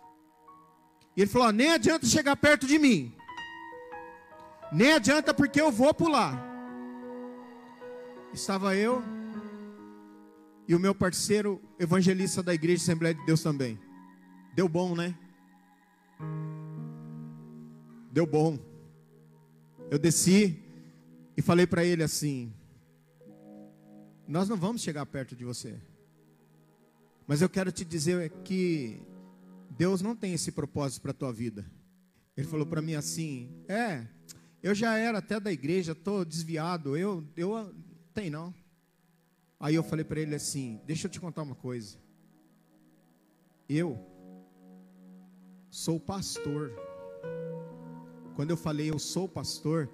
E 1.16 1.22
ele 1.22 1.30
falou: 1.30 1.50
nem 1.52 1.72
adianta 1.72 2.06
chegar 2.06 2.36
perto 2.36 2.66
de 2.66 2.78
mim. 2.78 3.14
Nem 4.70 4.92
adianta 4.92 5.32
porque 5.32 5.60
eu 5.60 5.72
vou 5.72 5.92
pular. 5.94 6.38
Estava 8.32 8.76
eu 8.76 9.02
e 10.66 10.74
o 10.74 10.78
meu 10.78 10.94
parceiro 10.94 11.60
evangelista 11.78 12.42
da 12.42 12.52
igreja 12.52 12.82
Assembleia 12.82 13.14
de 13.14 13.24
Deus 13.24 13.42
também. 13.42 13.80
Deu 14.54 14.68
bom, 14.68 14.94
né? 14.94 15.16
Deu 18.12 18.26
bom. 18.26 18.58
Eu 19.90 19.98
desci 19.98 20.62
e 21.36 21.40
falei 21.40 21.66
para 21.66 21.84
ele 21.84 22.02
assim: 22.02 22.52
Nós 24.26 24.48
não 24.48 24.56
vamos 24.56 24.82
chegar 24.82 25.06
perto 25.06 25.34
de 25.34 25.44
você. 25.44 25.80
Mas 27.28 27.42
eu 27.42 27.48
quero 27.50 27.70
te 27.70 27.84
dizer 27.84 28.30
que 28.42 29.02
Deus 29.68 30.00
não 30.00 30.16
tem 30.16 30.32
esse 30.32 30.50
propósito 30.50 31.02
para 31.02 31.10
a 31.10 31.14
tua 31.14 31.30
vida. 31.30 31.70
Ele 32.34 32.46
falou 32.46 32.64
para 32.64 32.80
mim 32.80 32.94
assim: 32.94 33.50
É, 33.68 34.06
eu 34.62 34.74
já 34.74 34.96
era 34.96 35.18
até 35.18 35.38
da 35.38 35.52
igreja, 35.52 35.92
estou 35.92 36.24
desviado, 36.24 36.96
eu, 36.96 37.22
eu, 37.36 37.74
tem 38.14 38.30
não. 38.30 38.54
Aí 39.60 39.74
eu 39.74 39.82
falei 39.82 40.06
para 40.06 40.20
ele 40.20 40.34
assim: 40.34 40.80
Deixa 40.86 41.06
eu 41.06 41.10
te 41.10 41.20
contar 41.20 41.42
uma 41.42 41.54
coisa. 41.54 41.98
Eu 43.68 44.02
sou 45.68 46.00
pastor. 46.00 46.72
Quando 48.36 48.50
eu 48.50 48.56
falei 48.56 48.90
eu 48.90 48.98
sou 48.98 49.28
pastor, 49.28 49.90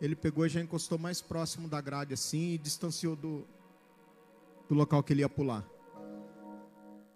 ele 0.00 0.16
pegou 0.16 0.46
e 0.46 0.48
já 0.48 0.60
encostou 0.62 0.96
mais 0.96 1.20
próximo 1.20 1.68
da 1.68 1.82
grade 1.82 2.14
assim 2.14 2.52
e 2.52 2.58
distanciou 2.58 3.14
do, 3.14 3.46
do 4.70 4.74
local 4.74 5.02
que 5.02 5.12
ele 5.12 5.20
ia 5.20 5.28
pular. 5.28 5.68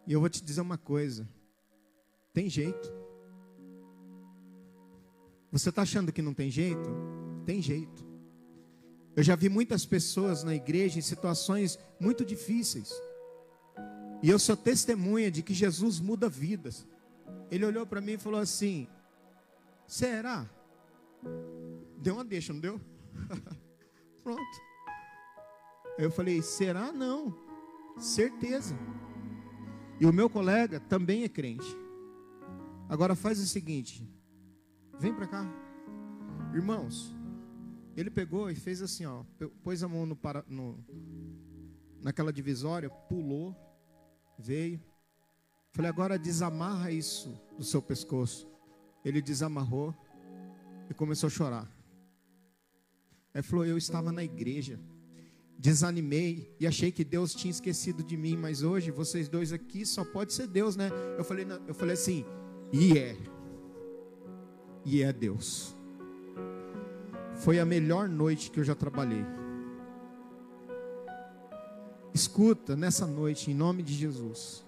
E 0.07 0.13
eu 0.13 0.21
vou 0.21 0.29
te 0.29 0.43
dizer 0.43 0.61
uma 0.61 0.79
coisa: 0.79 1.29
tem 2.33 2.49
jeito. 2.49 2.93
Você 5.51 5.71
está 5.71 5.83
achando 5.83 6.13
que 6.13 6.23
não 6.23 6.35
tem 6.35 6.51
jeito? 6.51 6.89
Tem 7.45 7.63
jeito. 7.63 8.05
Eu 9.17 9.23
já 9.23 9.35
vi 9.35 9.49
muitas 9.49 9.87
pessoas 9.87 10.45
na 10.45 10.55
igreja 10.55 10.99
em 10.99 11.03
situações 11.03 11.79
muito 11.99 12.25
difíceis. 12.25 12.93
E 14.23 14.29
eu 14.29 14.39
sou 14.39 14.57
testemunha 14.57 15.31
de 15.31 15.43
que 15.43 15.55
Jesus 15.55 15.99
muda 15.99 16.29
vidas. 16.29 16.87
Ele 17.51 17.65
olhou 17.65 17.87
para 17.87 18.01
mim 18.01 18.13
e 18.13 18.19
falou 18.19 18.41
assim: 18.41 18.87
Será? 19.87 20.49
Deu 21.99 22.15
uma 22.15 22.25
deixa, 22.25 22.53
não 22.53 22.61
deu? 22.61 22.81
Pronto. 24.23 24.61
Eu 25.99 26.11
falei: 26.11 26.43
Será? 26.43 26.93
Não. 26.93 27.35
Certeza. 27.99 28.77
E 29.99 30.07
o 30.07 30.13
meu 30.13 30.29
colega 30.29 30.79
também 30.79 31.25
é 31.25 31.29
crente. 31.29 31.67
Agora 32.89 33.15
faz 33.15 33.41
o 33.41 33.47
seguinte: 33.47 34.07
vem 34.99 35.15
para 35.15 35.27
cá, 35.27 35.45
irmãos. 36.55 37.15
Ele 37.97 38.11
pegou 38.11 38.51
e 38.51 38.55
fez 38.55 38.83
assim, 38.83 39.07
ó, 39.07 39.25
pôs 39.63 39.83
a 39.83 39.89
mão 39.89 40.05
no, 40.05 40.19
no 40.49 40.85
naquela 42.03 42.31
divisória, 42.31 42.91
pulou, 42.91 43.57
veio. 44.39 44.83
Falei, 45.73 45.91
agora 45.91 46.19
desamarra 46.19 46.91
isso 46.91 47.41
do 47.57 47.65
seu 47.65 47.81
pescoço. 47.81 48.47
Ele 49.03 49.23
desamarrou 49.23 49.95
e 50.91 50.95
começou 50.95 51.29
a 51.29 51.31
chorar. 51.31 51.71
Aí 53.33 53.43
falou, 53.43 53.65
eu 53.65 53.79
estava 53.79 54.13
na 54.13 54.23
igreja, 54.23 54.79
desanimei 55.59 56.55
e 56.61 56.67
achei 56.67 56.93
que 56.93 57.05
Deus 57.05 57.35
tinha 57.35 57.51
esquecido 57.51 58.03
de 58.03 58.17
mim, 58.17 58.37
mas 58.37 58.63
hoje 58.63 58.91
vocês 58.91 59.29
dois 59.29 59.53
aqui 59.53 59.85
só 59.87 60.05
pode 60.05 60.33
ser 60.33 60.47
Deus, 60.47 60.77
né? 60.77 60.91
Eu 61.17 61.25
falei, 61.25 61.47
eu 61.67 61.75
falei 61.75 61.95
assim, 61.95 62.25
e 62.73 62.99
é, 62.99 63.17
e 64.85 65.03
é 65.03 65.13
Deus. 65.13 65.75
Foi 67.37 67.59
a 67.59 67.65
melhor 67.65 68.09
noite 68.09 68.51
que 68.51 68.61
eu 68.61 68.65
já 68.65 68.75
trabalhei. 68.75 69.25
Escuta, 72.15 72.75
nessa 72.75 73.07
noite, 73.07 73.51
em 73.51 73.55
nome 73.55 73.83
de 73.83 73.93
Jesus, 73.93 74.65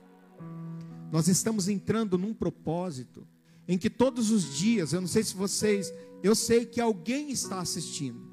nós 1.10 1.28
estamos 1.28 1.68
entrando 1.68 2.18
num 2.18 2.34
propósito 2.34 3.26
em 3.66 3.78
que 3.78 3.88
todos 3.88 4.30
os 4.30 4.54
dias, 4.54 4.92
eu 4.92 5.00
não 5.00 5.08
sei 5.08 5.22
se 5.22 5.34
vocês, 5.34 5.92
eu 6.22 6.34
sei 6.34 6.66
que 6.66 6.80
alguém 6.80 7.30
está 7.30 7.60
assistindo, 7.60 8.27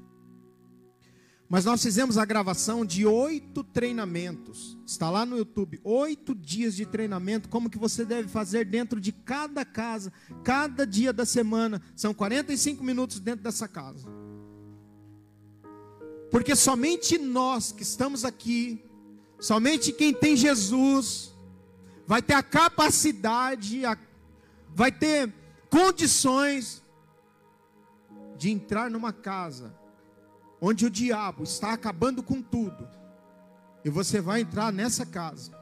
mas 1.48 1.64
nós 1.64 1.80
fizemos 1.80 2.18
a 2.18 2.24
gravação 2.24 2.84
de 2.84 3.06
oito 3.06 3.62
treinamentos. 3.62 4.76
Está 4.84 5.08
lá 5.08 5.24
no 5.24 5.38
YouTube. 5.38 5.80
Oito 5.84 6.34
dias 6.34 6.74
de 6.74 6.84
treinamento. 6.84 7.48
Como 7.48 7.70
que 7.70 7.78
você 7.78 8.04
deve 8.04 8.28
fazer 8.28 8.64
dentro 8.64 9.00
de 9.00 9.12
cada 9.12 9.64
casa, 9.64 10.12
cada 10.42 10.84
dia 10.84 11.12
da 11.12 11.24
semana. 11.24 11.80
São 11.94 12.12
45 12.12 12.82
minutos 12.82 13.20
dentro 13.20 13.44
dessa 13.44 13.68
casa. 13.68 14.08
Porque 16.32 16.56
somente 16.56 17.16
nós 17.16 17.70
que 17.70 17.84
estamos 17.84 18.24
aqui, 18.24 18.84
somente 19.38 19.92
quem 19.92 20.12
tem 20.12 20.36
Jesus, 20.36 21.32
vai 22.08 22.20
ter 22.20 22.34
a 22.34 22.42
capacidade, 22.42 23.86
a, 23.86 23.96
vai 24.74 24.90
ter 24.90 25.32
condições 25.70 26.82
de 28.36 28.50
entrar 28.50 28.90
numa 28.90 29.12
casa 29.12 29.85
onde 30.60 30.86
o 30.86 30.90
diabo 30.90 31.42
está 31.42 31.72
acabando 31.72 32.22
com 32.22 32.40
tudo, 32.42 32.88
e 33.84 33.90
você 33.90 34.20
vai 34.20 34.40
entrar 34.40 34.72
nessa 34.72 35.06
casa 35.06 35.52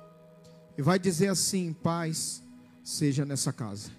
e 0.77 0.83
vai 0.83 0.99
dizer 0.99 1.29
assim: 1.29 1.73
paz 1.73 2.43
seja 2.83 3.25
nessa 3.25 3.53
casa. 3.53 3.91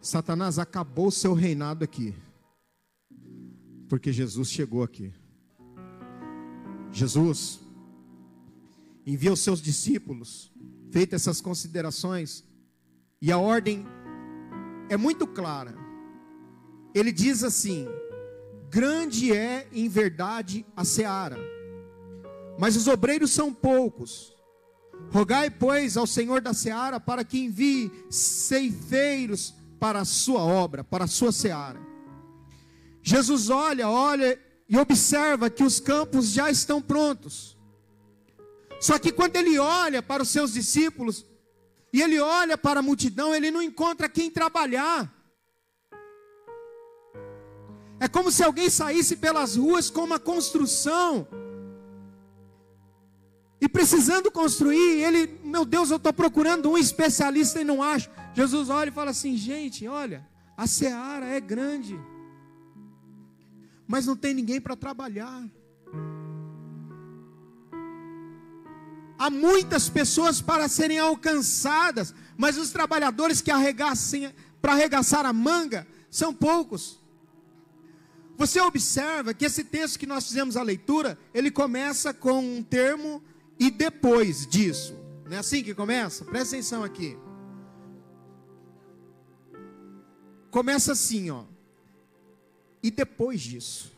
Satanás 0.00 0.58
acabou 0.58 1.10
seu 1.10 1.34
reinado 1.34 1.84
aqui, 1.84 2.14
porque 3.88 4.12
Jesus 4.12 4.50
chegou 4.50 4.82
aqui. 4.82 5.12
Jesus 6.90 7.60
envia 9.06 9.32
os 9.32 9.40
seus 9.40 9.60
discípulos, 9.60 10.52
feitas 10.90 11.22
essas 11.22 11.40
considerações, 11.40 12.44
e 13.20 13.30
a 13.30 13.38
ordem 13.38 13.86
é 14.88 14.96
muito 14.96 15.26
clara. 15.26 15.74
Ele 16.94 17.12
diz 17.12 17.44
assim: 17.44 17.86
Grande 18.70 19.32
é 19.32 19.66
em 19.72 19.88
verdade 19.88 20.66
a 20.76 20.84
seara, 20.84 21.38
mas 22.58 22.76
os 22.76 22.86
obreiros 22.86 23.30
são 23.30 23.52
poucos. 23.52 24.36
Rogai, 25.10 25.48
pois, 25.48 25.96
ao 25.96 26.06
Senhor 26.06 26.40
da 26.40 26.52
seara 26.52 27.00
para 27.00 27.24
que 27.24 27.38
envie 27.38 27.90
ceifeiros 28.10 29.54
para 29.78 30.00
a 30.00 30.04
sua 30.04 30.40
obra, 30.40 30.84
para 30.84 31.04
a 31.04 31.08
sua 31.08 31.32
seara. 31.32 31.80
Jesus 33.02 33.48
olha, 33.48 33.88
olha 33.88 34.38
e 34.68 34.76
observa 34.76 35.48
que 35.48 35.64
os 35.64 35.80
campos 35.80 36.30
já 36.30 36.50
estão 36.50 36.82
prontos. 36.82 37.56
Só 38.80 38.98
que 38.98 39.10
quando 39.10 39.36
ele 39.36 39.58
olha 39.58 40.02
para 40.02 40.22
os 40.22 40.28
seus 40.28 40.52
discípulos, 40.52 41.24
e 41.92 42.02
ele 42.02 42.20
olha 42.20 42.58
para 42.58 42.80
a 42.80 42.82
multidão, 42.82 43.34
ele 43.34 43.50
não 43.50 43.62
encontra 43.62 44.08
quem 44.08 44.30
trabalhar. 44.30 45.12
É 48.00 48.06
como 48.06 48.30
se 48.30 48.42
alguém 48.44 48.70
saísse 48.70 49.16
pelas 49.16 49.56
ruas 49.56 49.90
com 49.90 50.02
uma 50.04 50.18
construção. 50.18 51.26
E 53.60 53.68
precisando 53.68 54.30
construir, 54.30 55.02
ele, 55.02 55.40
meu 55.42 55.64
Deus, 55.64 55.90
eu 55.90 55.96
estou 55.96 56.12
procurando 56.12 56.70
um 56.70 56.78
especialista 56.78 57.60
e 57.60 57.64
não 57.64 57.82
acho. 57.82 58.08
Jesus 58.32 58.70
olha 58.70 58.88
e 58.88 58.92
fala 58.92 59.10
assim: 59.10 59.36
gente, 59.36 59.86
olha, 59.88 60.24
a 60.56 60.66
seara 60.66 61.26
é 61.26 61.40
grande, 61.40 61.98
mas 63.86 64.06
não 64.06 64.16
tem 64.16 64.32
ninguém 64.32 64.60
para 64.60 64.76
trabalhar. 64.76 65.44
Há 69.18 69.28
muitas 69.30 69.88
pessoas 69.88 70.40
para 70.40 70.68
serem 70.68 71.00
alcançadas, 71.00 72.14
mas 72.36 72.56
os 72.56 72.70
trabalhadores 72.70 73.40
que 73.40 73.50
arregassem 73.50 74.32
para 74.62 74.74
arregaçar 74.74 75.26
a 75.26 75.32
manga 75.32 75.84
são 76.08 76.32
poucos. 76.32 77.00
Você 78.38 78.60
observa 78.60 79.34
que 79.34 79.44
esse 79.44 79.64
texto 79.64 79.98
que 79.98 80.06
nós 80.06 80.28
fizemos 80.28 80.56
a 80.56 80.62
leitura, 80.62 81.18
ele 81.34 81.50
começa 81.50 82.14
com 82.14 82.38
um 82.38 82.62
termo 82.62 83.20
e 83.58 83.68
depois 83.68 84.46
disso. 84.46 84.96
Não 85.26 85.32
é 85.32 85.40
assim 85.40 85.60
que 85.60 85.74
começa? 85.74 86.24
Presta 86.24 86.54
atenção 86.54 86.84
aqui. 86.84 87.18
Começa 90.52 90.92
assim, 90.92 91.28
ó. 91.30 91.42
E 92.80 92.92
depois 92.92 93.40
disso. 93.40 93.92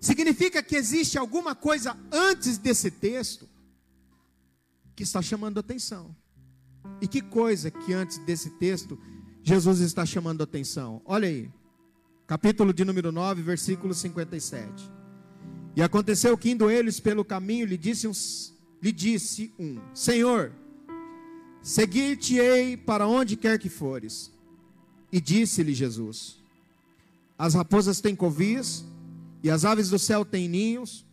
Significa 0.00 0.60
que 0.60 0.74
existe 0.74 1.16
alguma 1.16 1.54
coisa 1.54 1.96
antes 2.10 2.58
desse 2.58 2.90
texto 2.90 3.48
que 4.96 5.04
está 5.04 5.22
chamando 5.22 5.60
atenção. 5.60 6.16
E 7.00 7.06
que 7.06 7.22
coisa 7.22 7.70
que 7.70 7.92
antes 7.92 8.18
desse 8.18 8.50
texto 8.58 8.98
Jesus 9.40 9.78
está 9.78 10.04
chamando 10.04 10.42
atenção? 10.42 11.00
Olha 11.04 11.28
aí 11.28 11.59
capítulo 12.30 12.72
de 12.72 12.84
número 12.84 13.10
9, 13.10 13.42
versículo 13.42 13.92
57. 13.92 14.88
E 15.74 15.82
aconteceu 15.82 16.38
que 16.38 16.52
indo 16.52 16.70
eles 16.70 17.00
pelo 17.00 17.24
caminho, 17.24 17.66
lhe 17.66 17.76
disse 17.76 18.06
um, 18.06 18.12
lhe 18.80 18.92
disse 18.92 19.52
um: 19.58 19.80
Senhor, 19.92 20.52
seguir-te-ei 21.60 22.76
para 22.76 23.08
onde 23.08 23.36
quer 23.36 23.58
que 23.58 23.68
fores. 23.68 24.32
E 25.10 25.20
disse-lhe 25.20 25.74
Jesus: 25.74 26.40
As 27.36 27.54
raposas 27.54 28.00
têm 28.00 28.14
covias, 28.14 28.84
e 29.42 29.50
as 29.50 29.64
aves 29.64 29.90
do 29.90 29.98
céu 29.98 30.24
têm 30.24 30.48
ninhos, 30.48 31.04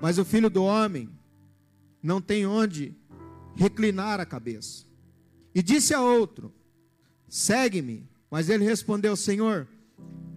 mas 0.00 0.16
o 0.16 0.24
filho 0.24 0.48
do 0.48 0.62
homem 0.62 1.08
não 2.00 2.20
tem 2.20 2.46
onde 2.46 2.94
reclinar 3.56 4.20
a 4.20 4.24
cabeça. 4.24 4.84
E 5.52 5.60
disse 5.60 5.92
a 5.92 6.00
outro: 6.00 6.54
Segue-me. 7.28 8.08
Mas 8.30 8.48
ele 8.48 8.64
respondeu: 8.64 9.16
Senhor, 9.16 9.66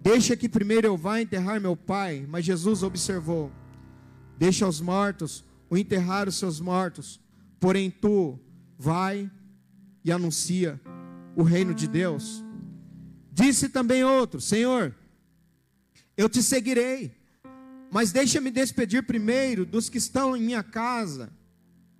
deixa 0.06 0.36
que 0.36 0.48
primeiro 0.48 0.86
eu 0.86 0.96
vá 0.96 1.20
enterrar 1.20 1.60
meu 1.60 1.76
pai. 1.76 2.24
Mas 2.28 2.44
Jesus 2.44 2.84
observou: 2.84 3.50
Deixa 4.38 4.66
os 4.66 4.80
mortos 4.80 5.44
o 5.68 5.76
enterrar 5.76 6.28
os 6.28 6.36
seus 6.36 6.60
mortos, 6.60 7.20
porém 7.58 7.90
tu 7.90 8.38
vai 8.78 9.28
e 10.04 10.12
anuncia 10.12 10.80
o 11.34 11.42
reino 11.42 11.74
de 11.74 11.88
Deus. 11.88 12.44
Disse 13.32 13.68
também 13.68 14.04
outro: 14.04 14.40
Senhor, 14.40 14.94
eu 16.16 16.28
te 16.28 16.40
seguirei, 16.40 17.12
mas 17.90 18.12
deixa-me 18.12 18.52
despedir 18.52 19.04
primeiro 19.04 19.66
dos 19.66 19.88
que 19.88 19.98
estão 19.98 20.36
em 20.36 20.42
minha 20.42 20.62
casa. 20.62 21.32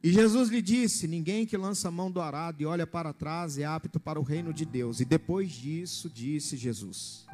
E 0.00 0.12
Jesus 0.12 0.48
lhe 0.48 0.62
disse: 0.62 1.08
Ninguém 1.08 1.44
que 1.44 1.56
lança 1.56 1.88
a 1.88 1.90
mão 1.90 2.08
do 2.08 2.20
arado 2.20 2.62
e 2.62 2.66
olha 2.66 2.86
para 2.86 3.12
trás 3.12 3.58
é 3.58 3.64
apto 3.64 3.98
para 3.98 4.20
o 4.20 4.22
reino 4.22 4.54
de 4.54 4.64
Deus. 4.64 5.00
E 5.00 5.04
depois 5.04 5.50
disso, 5.50 6.08
disse 6.08 6.56
Jesus: 6.56 7.26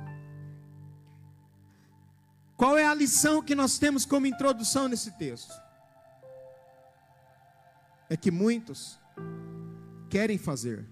Qual 2.62 2.78
é 2.78 2.86
a 2.86 2.94
lição 2.94 3.42
que 3.42 3.56
nós 3.56 3.76
temos 3.76 4.06
como 4.06 4.24
introdução 4.24 4.86
nesse 4.86 5.10
texto? 5.18 5.52
É 8.08 8.16
que 8.16 8.30
muitos 8.30 9.00
querem 10.08 10.38
fazer, 10.38 10.88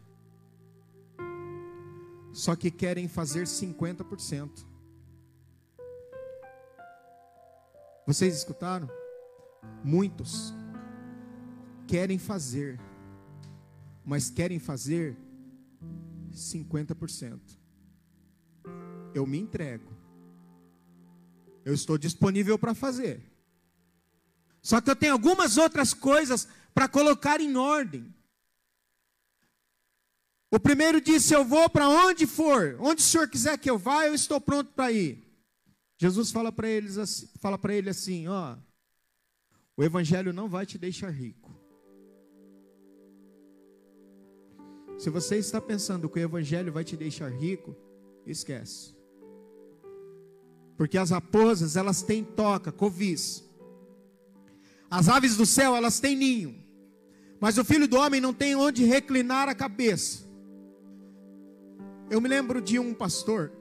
só 2.33 2.57
que 2.57 2.73
querem 2.73 3.07
fazer 3.07 3.45
50%. 3.45 4.67
Vocês 8.05 8.35
escutaram? 8.35 8.91
Muitos 9.85 10.53
querem 11.87 12.19
fazer, 12.19 12.81
mas 14.05 14.29
querem 14.29 14.59
fazer 14.59 15.17
50%. 16.33 17.39
Eu 19.15 19.25
me 19.25 19.39
entrego. 19.39 20.00
Eu 21.65 21.75
estou 21.75 21.99
disponível 21.99 22.59
para 22.59 22.75
fazer. 22.75 23.23
Só 24.63 24.81
que 24.81 24.91
eu 24.91 24.97
tenho 24.97 25.13
algumas 25.13 25.57
outras 25.57 25.95
coisas 25.95 26.49
para 26.75 26.89
colocar 26.89 27.41
em 27.41 27.57
ordem. 27.57 28.15
O 30.51 30.59
primeiro 30.59 31.01
disse: 31.01 31.35
Eu 31.35 31.45
vou 31.45 31.69
para 31.71 31.89
onde 31.89 32.27
for, 32.27 32.77
onde 32.81 33.03
o 33.03 33.05
senhor 33.05 33.29
quiser 33.29 33.59
que 33.59 33.71
eu 33.71 33.79
vá, 33.79 34.07
eu 34.07 34.15
estou 34.15 34.41
pronto 34.41 34.73
para 34.73 34.91
ir. 34.91 35.23
Jesus 35.97 36.31
fala 36.31 36.51
para 36.51 36.69
eles 36.69 36.97
assim, 36.97 37.29
fala 37.39 37.59
para 37.59 37.75
ele 37.75 37.91
assim, 37.91 38.27
ó, 38.27 38.57
o 39.77 39.85
evangelho 39.85 40.33
não 40.33 40.49
vai 40.49 40.65
te 40.65 40.79
deixar 40.79 41.11
rico. 41.11 41.61
Se 45.01 45.09
você 45.09 45.39
está 45.39 45.59
pensando 45.63 46.11
que 46.11 46.19
o 46.19 46.23
Evangelho 46.23 46.71
vai 46.71 46.85
te 46.85 46.95
deixar 46.95 47.31
rico, 47.31 47.75
esquece. 48.27 48.95
Porque 50.81 50.97
as 50.97 51.11
raposas, 51.11 51.77
elas 51.77 52.01
têm 52.01 52.25
toca, 52.25 52.73
covis. 52.73 53.45
As 54.91 55.11
aves 55.11 55.37
do 55.37 55.45
céu, 55.45 55.77
elas 55.77 56.01
têm 56.01 56.17
ninho. 56.17 56.55
Mas 57.39 57.59
o 57.59 57.65
filho 57.67 57.87
do 57.87 57.99
homem 57.99 58.19
não 58.19 58.33
tem 58.33 58.57
onde 58.57 58.83
reclinar 58.87 59.47
a 59.47 59.55
cabeça. 59.55 60.25
Eu 62.09 62.19
me 62.19 62.31
lembro 62.31 62.63
de 62.63 62.79
um 62.79 62.95
pastor, 62.95 63.53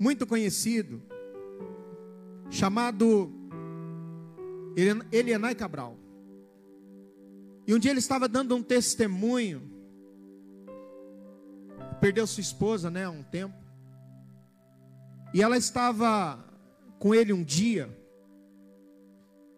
muito 0.00 0.26
conhecido, 0.26 1.02
chamado 2.48 3.30
Elianai 5.12 5.54
Cabral. 5.54 5.98
E 7.66 7.74
um 7.74 7.78
dia 7.78 7.90
ele 7.90 7.98
estava 7.98 8.26
dando 8.26 8.56
um 8.56 8.62
testemunho. 8.62 9.70
Perdeu 12.00 12.26
sua 12.26 12.40
esposa, 12.40 12.90
né, 12.90 13.04
há 13.04 13.10
um 13.10 13.22
tempo. 13.22 13.65
E 15.32 15.42
ela 15.42 15.56
estava 15.56 16.42
com 16.98 17.14
ele 17.14 17.32
um 17.32 17.42
dia. 17.42 17.88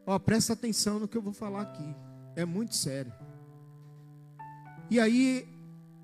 Ó, 0.06 0.18
presta 0.18 0.52
atenção 0.52 0.98
no 0.98 1.08
que 1.08 1.16
eu 1.16 1.22
vou 1.22 1.32
falar 1.32 1.62
aqui. 1.62 1.94
É 2.34 2.44
muito 2.44 2.74
sério. 2.74 3.12
E 4.90 4.98
aí, 4.98 5.46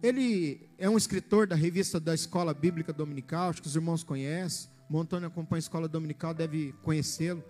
ele 0.02 0.68
é 0.76 0.88
um 0.90 0.96
escritor 0.96 1.46
da 1.46 1.56
revista 1.56 1.98
da 1.98 2.14
Escola 2.14 2.52
Bíblica 2.52 2.92
Dominical, 2.92 3.48
acho 3.48 3.62
que 3.62 3.68
os 3.68 3.74
irmãos 3.74 4.04
conhecem. 4.04 4.68
O 4.90 4.98
Antônio 4.98 5.26
acompanha 5.26 5.58
a 5.58 5.60
Escola 5.60 5.88
Dominical, 5.88 6.34
deve 6.34 6.72
conhecê-lo. 6.82 7.42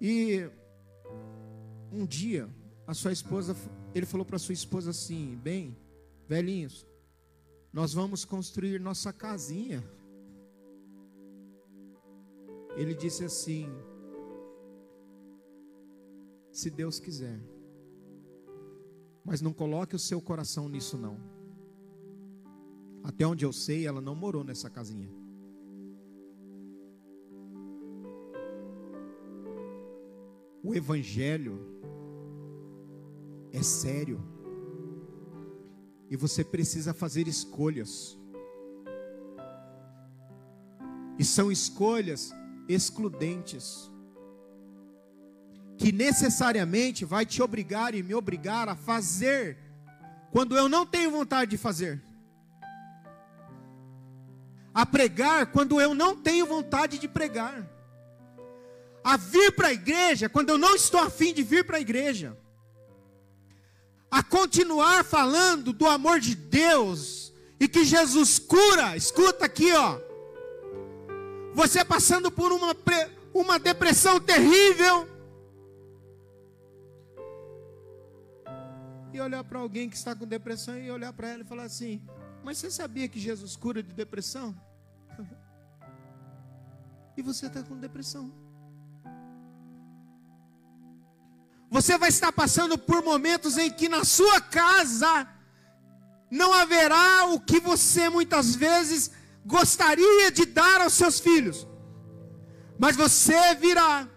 E 0.00 0.50
um 1.92 2.04
dia, 2.04 2.48
a 2.86 2.92
sua 2.92 3.12
esposa, 3.12 3.54
ele 3.94 4.04
falou 4.04 4.26
para 4.26 4.38
sua 4.38 4.52
esposa 4.52 4.90
assim: 4.90 5.38
bem, 5.42 5.76
velhinhos, 6.28 6.84
nós 7.72 7.94
vamos 7.94 8.24
construir 8.24 8.80
nossa 8.80 9.12
casinha. 9.12 9.84
Ele 12.76 12.94
disse 12.94 13.24
assim: 13.24 13.68
se 16.52 16.70
Deus 16.70 17.00
quiser, 17.00 17.40
mas 19.24 19.40
não 19.40 19.52
coloque 19.52 19.96
o 19.96 19.98
seu 19.98 20.20
coração 20.20 20.68
nisso 20.68 20.96
não. 20.96 21.18
Até 23.02 23.26
onde 23.26 23.44
eu 23.44 23.52
sei, 23.52 23.86
ela 23.86 24.00
não 24.00 24.14
morou 24.14 24.44
nessa 24.44 24.68
casinha. 24.68 25.08
O 30.62 30.74
Evangelho 30.74 31.60
é 33.52 33.62
sério. 33.62 34.20
E 36.10 36.16
você 36.16 36.44
precisa 36.44 36.92
fazer 36.92 37.26
escolhas. 37.28 38.18
E 41.18 41.24
são 41.24 41.50
escolhas 41.50 42.32
excludentes. 42.68 43.90
Que 45.78 45.92
necessariamente 45.92 47.04
vai 47.04 47.26
te 47.26 47.42
obrigar 47.42 47.94
e 47.94 48.02
me 48.02 48.14
obrigar 48.14 48.68
a 48.68 48.76
fazer 48.76 49.58
quando 50.30 50.56
eu 50.56 50.68
não 50.68 50.86
tenho 50.86 51.10
vontade 51.10 51.50
de 51.50 51.56
fazer. 51.56 52.02
A 54.74 54.84
pregar 54.84 55.46
quando 55.46 55.80
eu 55.80 55.94
não 55.94 56.16
tenho 56.16 56.46
vontade 56.46 56.98
de 56.98 57.08
pregar. 57.08 57.66
A 59.04 59.16
vir 59.16 59.52
para 59.52 59.68
a 59.68 59.72
igreja 59.72 60.28
quando 60.28 60.50
eu 60.50 60.58
não 60.58 60.74
estou 60.74 61.00
afim 61.00 61.32
de 61.32 61.42
vir 61.42 61.64
para 61.64 61.76
a 61.76 61.80
igreja 61.80 62.36
a 64.10 64.22
continuar 64.22 65.04
falando 65.04 65.72
do 65.72 65.86
amor 65.86 66.20
de 66.20 66.34
Deus 66.34 67.32
e 67.58 67.68
que 67.68 67.84
Jesus 67.84 68.38
cura. 68.38 68.96
Escuta 68.96 69.44
aqui, 69.44 69.72
ó. 69.72 69.98
Você 71.56 71.82
passando 71.82 72.30
por 72.30 72.52
uma, 72.52 72.76
uma 73.32 73.58
depressão 73.58 74.20
terrível. 74.20 75.08
E 79.10 79.18
olhar 79.18 79.42
para 79.42 79.60
alguém 79.60 79.88
que 79.88 79.96
está 79.96 80.14
com 80.14 80.26
depressão 80.26 80.78
e 80.78 80.90
olhar 80.90 81.14
para 81.14 81.28
ela 81.30 81.42
e 81.42 81.46
falar 81.46 81.62
assim: 81.62 82.06
Mas 82.44 82.58
você 82.58 82.70
sabia 82.70 83.08
que 83.08 83.18
Jesus 83.18 83.56
cura 83.56 83.82
de 83.82 83.94
depressão? 83.94 84.54
e 87.16 87.22
você 87.22 87.46
está 87.46 87.62
com 87.62 87.80
depressão. 87.80 88.30
Você 91.70 91.96
vai 91.96 92.10
estar 92.10 92.32
passando 92.32 92.76
por 92.76 93.02
momentos 93.02 93.56
em 93.56 93.70
que 93.70 93.88
na 93.88 94.04
sua 94.04 94.42
casa 94.42 95.26
não 96.30 96.52
haverá 96.52 97.24
o 97.32 97.40
que 97.40 97.58
você 97.58 98.10
muitas 98.10 98.54
vezes 98.54 99.10
gostaria 99.46 100.30
de 100.30 100.44
dar 100.44 100.80
aos 100.80 100.92
seus 100.92 101.20
filhos. 101.20 101.66
Mas 102.78 102.96
você 102.96 103.54
virá 103.54 104.08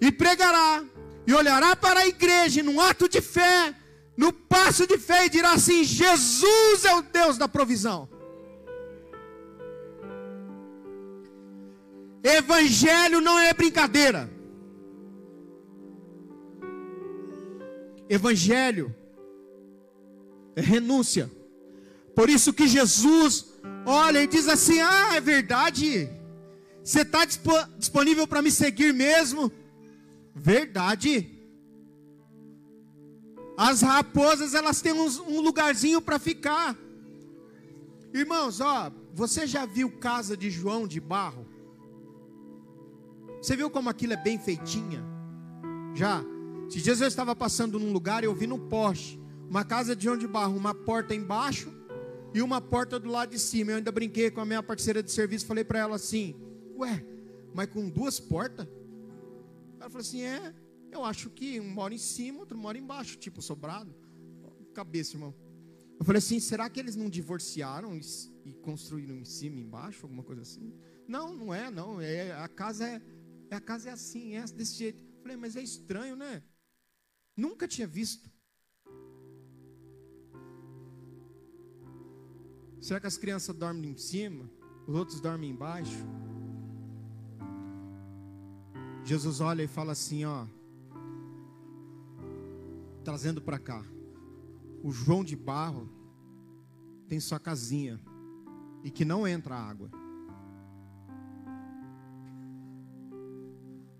e 0.00 0.12
pregará 0.12 0.84
e 1.26 1.32
olhará 1.32 1.74
para 1.74 2.00
a 2.00 2.06
igreja 2.06 2.62
num 2.62 2.80
ato 2.80 3.08
de 3.08 3.20
fé, 3.20 3.74
no 4.16 4.32
passo 4.32 4.86
de 4.86 4.98
fé 4.98 5.26
e 5.26 5.30
dirá 5.30 5.52
assim: 5.52 5.82
Jesus 5.82 6.84
é 6.84 6.94
o 6.94 7.02
Deus 7.02 7.38
da 7.38 7.48
provisão. 7.48 8.08
Evangelho 12.22 13.20
não 13.20 13.38
é 13.38 13.52
brincadeira. 13.54 14.30
Evangelho 18.08 18.94
é 20.54 20.60
renúncia. 20.60 21.30
Por 22.14 22.28
isso 22.28 22.52
que 22.52 22.68
Jesus 22.68 23.49
olha 23.86 24.22
e 24.22 24.26
diz 24.26 24.48
assim: 24.48 24.80
Ah, 24.80 25.16
é 25.16 25.20
verdade. 25.20 26.10
Você 26.82 27.02
está 27.02 27.24
disponível 27.24 28.26
para 28.26 28.42
me 28.42 28.50
seguir 28.50 28.92
mesmo? 28.92 29.52
Verdade. 30.34 31.38
As 33.56 33.82
raposas, 33.82 34.54
elas 34.54 34.80
têm 34.80 34.92
uns, 34.92 35.18
um 35.18 35.40
lugarzinho 35.40 36.00
para 36.00 36.18
ficar. 36.18 36.76
Irmãos, 38.12 38.60
ó, 38.60 38.90
você 39.12 39.46
já 39.46 39.66
viu 39.66 39.90
casa 39.98 40.36
de 40.36 40.50
João 40.50 40.86
de 40.86 41.00
barro? 41.00 41.46
Você 43.40 43.54
viu 43.56 43.70
como 43.70 43.88
aquilo 43.88 44.14
é 44.14 44.16
bem 44.16 44.38
feitinha? 44.38 45.04
Já? 45.94 46.24
Se 46.68 46.80
dias 46.80 47.00
eu 47.00 47.08
estava 47.08 47.36
passando 47.36 47.78
num 47.78 47.92
lugar 47.92 48.22
e 48.22 48.26
eu 48.26 48.34
vi 48.34 48.46
no 48.46 48.58
poste 48.58 49.20
uma 49.48 49.64
casa 49.64 49.94
de 49.94 50.04
João 50.04 50.16
de 50.16 50.26
barro, 50.26 50.56
uma 50.56 50.74
porta 50.74 51.14
embaixo 51.14 51.79
e 52.34 52.42
uma 52.42 52.60
porta 52.60 52.98
do 52.98 53.08
lado 53.08 53.30
de 53.30 53.38
cima. 53.38 53.72
Eu 53.72 53.76
ainda 53.78 53.92
brinquei 53.92 54.30
com 54.30 54.40
a 54.40 54.44
minha 54.44 54.62
parceira 54.62 55.02
de 55.02 55.10
serviço, 55.10 55.46
falei 55.46 55.64
para 55.64 55.80
ela 55.80 55.96
assim: 55.96 56.34
Ué, 56.76 57.04
mas 57.54 57.68
com 57.68 57.88
duas 57.88 58.20
portas? 58.20 58.66
Ela 59.78 59.90
falou 59.90 60.00
assim: 60.00 60.22
É, 60.22 60.54
eu 60.92 61.04
acho 61.04 61.30
que 61.30 61.60
um 61.60 61.68
mora 61.68 61.94
em 61.94 61.98
cima, 61.98 62.40
outro 62.40 62.56
mora 62.56 62.78
embaixo, 62.78 63.16
tipo 63.18 63.40
sobrado. 63.42 63.94
Cabeça, 64.74 65.16
irmão. 65.16 65.34
Eu 65.98 66.04
falei 66.04 66.18
assim: 66.18 66.40
será 66.40 66.68
que 66.70 66.80
eles 66.80 66.96
não 66.96 67.10
divorciaram 67.10 67.96
e, 67.96 68.00
e 68.44 68.52
construíram 68.54 69.16
em 69.16 69.24
cima 69.24 69.58
e 69.58 69.62
embaixo, 69.62 70.06
alguma 70.06 70.22
coisa 70.22 70.42
assim? 70.42 70.72
Não, 71.06 71.34
não 71.34 71.52
é, 71.52 71.70
não. 71.70 72.00
É, 72.00 72.32
a 72.32 72.48
casa 72.48 72.86
é, 72.86 73.02
a 73.54 73.60
casa 73.60 73.90
é 73.90 73.92
assim, 73.92 74.36
é 74.36 74.44
desse 74.44 74.76
jeito. 74.78 74.98
Eu 75.16 75.22
falei, 75.22 75.36
mas 75.36 75.56
é 75.56 75.62
estranho, 75.62 76.16
né? 76.16 76.42
Nunca 77.36 77.66
tinha 77.66 77.86
visto. 77.86 78.30
Será 82.80 82.98
que 82.98 83.06
as 83.06 83.18
crianças 83.18 83.54
dormem 83.54 83.90
em 83.90 83.96
cima? 83.96 84.48
Os 84.86 84.94
outros 84.94 85.20
dormem 85.20 85.50
embaixo? 85.50 86.04
Jesus 89.04 89.40
olha 89.40 89.62
e 89.62 89.66
fala 89.66 89.92
assim, 89.92 90.24
ó, 90.24 90.46
trazendo 93.04 93.42
para 93.42 93.58
cá. 93.58 93.84
O 94.82 94.90
João 94.90 95.22
de 95.22 95.36
Barro 95.36 95.88
tem 97.06 97.20
sua 97.20 97.38
casinha 97.38 98.00
e 98.82 98.90
que 98.90 99.04
não 99.04 99.26
entra 99.26 99.54
água. 99.54 99.90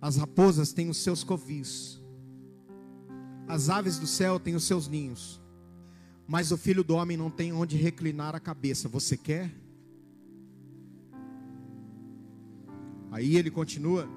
As 0.00 0.16
raposas 0.16 0.72
têm 0.72 0.88
os 0.88 0.96
seus 0.96 1.22
covis. 1.22 2.00
As 3.46 3.68
aves 3.68 3.98
do 3.98 4.06
céu 4.06 4.40
têm 4.40 4.54
os 4.54 4.64
seus 4.64 4.88
ninhos. 4.88 5.39
Mas 6.32 6.52
o 6.52 6.56
filho 6.56 6.84
do 6.84 6.94
homem 6.94 7.16
não 7.16 7.28
tem 7.28 7.52
onde 7.52 7.76
reclinar 7.76 8.36
a 8.36 8.38
cabeça. 8.38 8.88
Você 8.88 9.16
quer? 9.16 9.52
Aí 13.10 13.34
ele 13.34 13.50
continua 13.50 14.08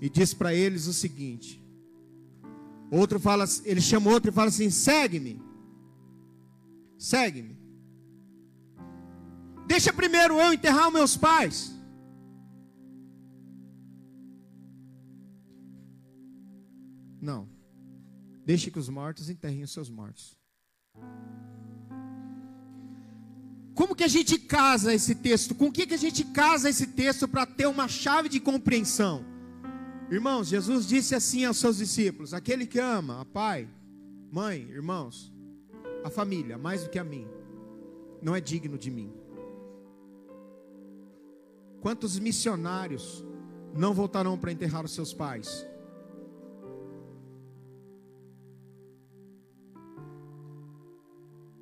e 0.00 0.08
diz 0.08 0.32
para 0.32 0.54
eles 0.54 0.86
o 0.86 0.94
seguinte: 0.94 1.62
Outro 2.90 3.20
fala, 3.20 3.44
ele 3.66 3.82
chama 3.82 4.10
outro 4.10 4.30
e 4.30 4.32
fala 4.32 4.48
assim: 4.48 4.70
segue-me, 4.70 5.38
segue-me. 6.96 7.58
Deixa 9.66 9.92
primeiro 9.92 10.40
eu 10.40 10.50
enterrar 10.50 10.86
os 10.86 10.94
meus 10.94 11.14
pais. 11.14 11.78
Não. 17.20 17.46
Deixe 18.46 18.70
que 18.70 18.78
os 18.78 18.88
mortos 18.88 19.28
enterrem 19.28 19.62
os 19.62 19.72
seus 19.72 19.90
mortos. 19.90 20.42
Como 23.74 23.94
que 23.94 24.04
a 24.04 24.08
gente 24.08 24.38
casa 24.38 24.94
esse 24.94 25.14
texto? 25.16 25.54
Com 25.54 25.70
que, 25.70 25.86
que 25.86 25.94
a 25.94 25.98
gente 25.98 26.24
casa 26.24 26.70
esse 26.70 26.86
texto 26.86 27.26
para 27.26 27.44
ter 27.44 27.66
uma 27.66 27.88
chave 27.88 28.28
de 28.28 28.38
compreensão? 28.38 29.24
Irmãos, 30.10 30.48
Jesus 30.48 30.86
disse 30.86 31.14
assim 31.14 31.44
aos 31.44 31.58
seus 31.58 31.78
discípulos: 31.78 32.32
aquele 32.32 32.66
que 32.66 32.78
ama 32.78 33.20
a 33.20 33.24
pai, 33.24 33.68
mãe, 34.30 34.62
irmãos, 34.70 35.32
a 36.04 36.10
família, 36.10 36.56
mais 36.56 36.84
do 36.84 36.90
que 36.90 36.98
a 36.98 37.04
mim, 37.04 37.26
não 38.22 38.34
é 38.34 38.40
digno 38.40 38.78
de 38.78 38.90
mim. 38.90 39.12
Quantos 41.80 42.18
missionários 42.18 43.24
não 43.74 43.92
voltarão 43.92 44.38
para 44.38 44.52
enterrar 44.52 44.84
os 44.84 44.92
seus 44.92 45.12
pais? 45.12 45.66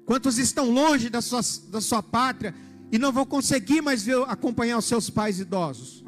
Quantos 0.05 0.39
estão 0.39 0.71
longe 0.71 1.09
da 1.09 1.21
sua, 1.21 1.41
da 1.69 1.81
sua 1.81 2.03
pátria 2.03 2.55
e 2.91 2.99
não 2.99 3.13
vão 3.13 3.25
conseguir 3.25 3.81
mais 3.81 4.03
ver, 4.03 4.23
acompanhar 4.29 4.79
os 4.79 4.85
seus 4.85 5.09
pais 5.09 5.39
idosos? 5.39 6.05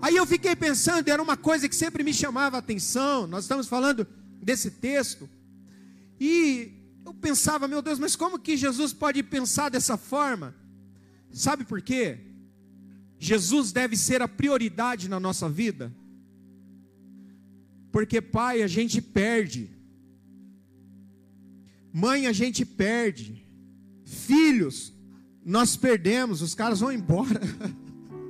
Aí 0.00 0.14
eu 0.14 0.26
fiquei 0.26 0.54
pensando, 0.54 1.08
era 1.08 1.22
uma 1.22 1.36
coisa 1.36 1.68
que 1.68 1.74
sempre 1.74 2.04
me 2.04 2.14
chamava 2.14 2.56
a 2.56 2.58
atenção. 2.60 3.26
Nós 3.26 3.44
estamos 3.44 3.66
falando 3.66 4.06
desse 4.42 4.70
texto. 4.70 5.28
E 6.20 6.72
eu 7.04 7.14
pensava, 7.14 7.66
meu 7.66 7.82
Deus, 7.82 7.98
mas 7.98 8.14
como 8.14 8.38
que 8.38 8.56
Jesus 8.56 8.92
pode 8.92 9.22
pensar 9.22 9.68
dessa 9.68 9.96
forma? 9.96 10.54
Sabe 11.32 11.64
por 11.64 11.82
quê? 11.82 12.18
Jesus 13.18 13.72
deve 13.72 13.96
ser 13.96 14.22
a 14.22 14.28
prioridade 14.28 15.08
na 15.08 15.18
nossa 15.18 15.48
vida. 15.48 15.92
Porque 17.90 18.20
pai 18.20 18.62
a 18.62 18.66
gente 18.66 19.00
perde. 19.00 19.70
Mãe 21.98 22.26
a 22.26 22.32
gente 22.32 22.62
perde. 22.62 23.42
Filhos 24.04 24.92
nós 25.42 25.76
perdemos, 25.76 26.42
os 26.42 26.54
caras 26.54 26.80
vão 26.80 26.92
embora. 26.92 27.40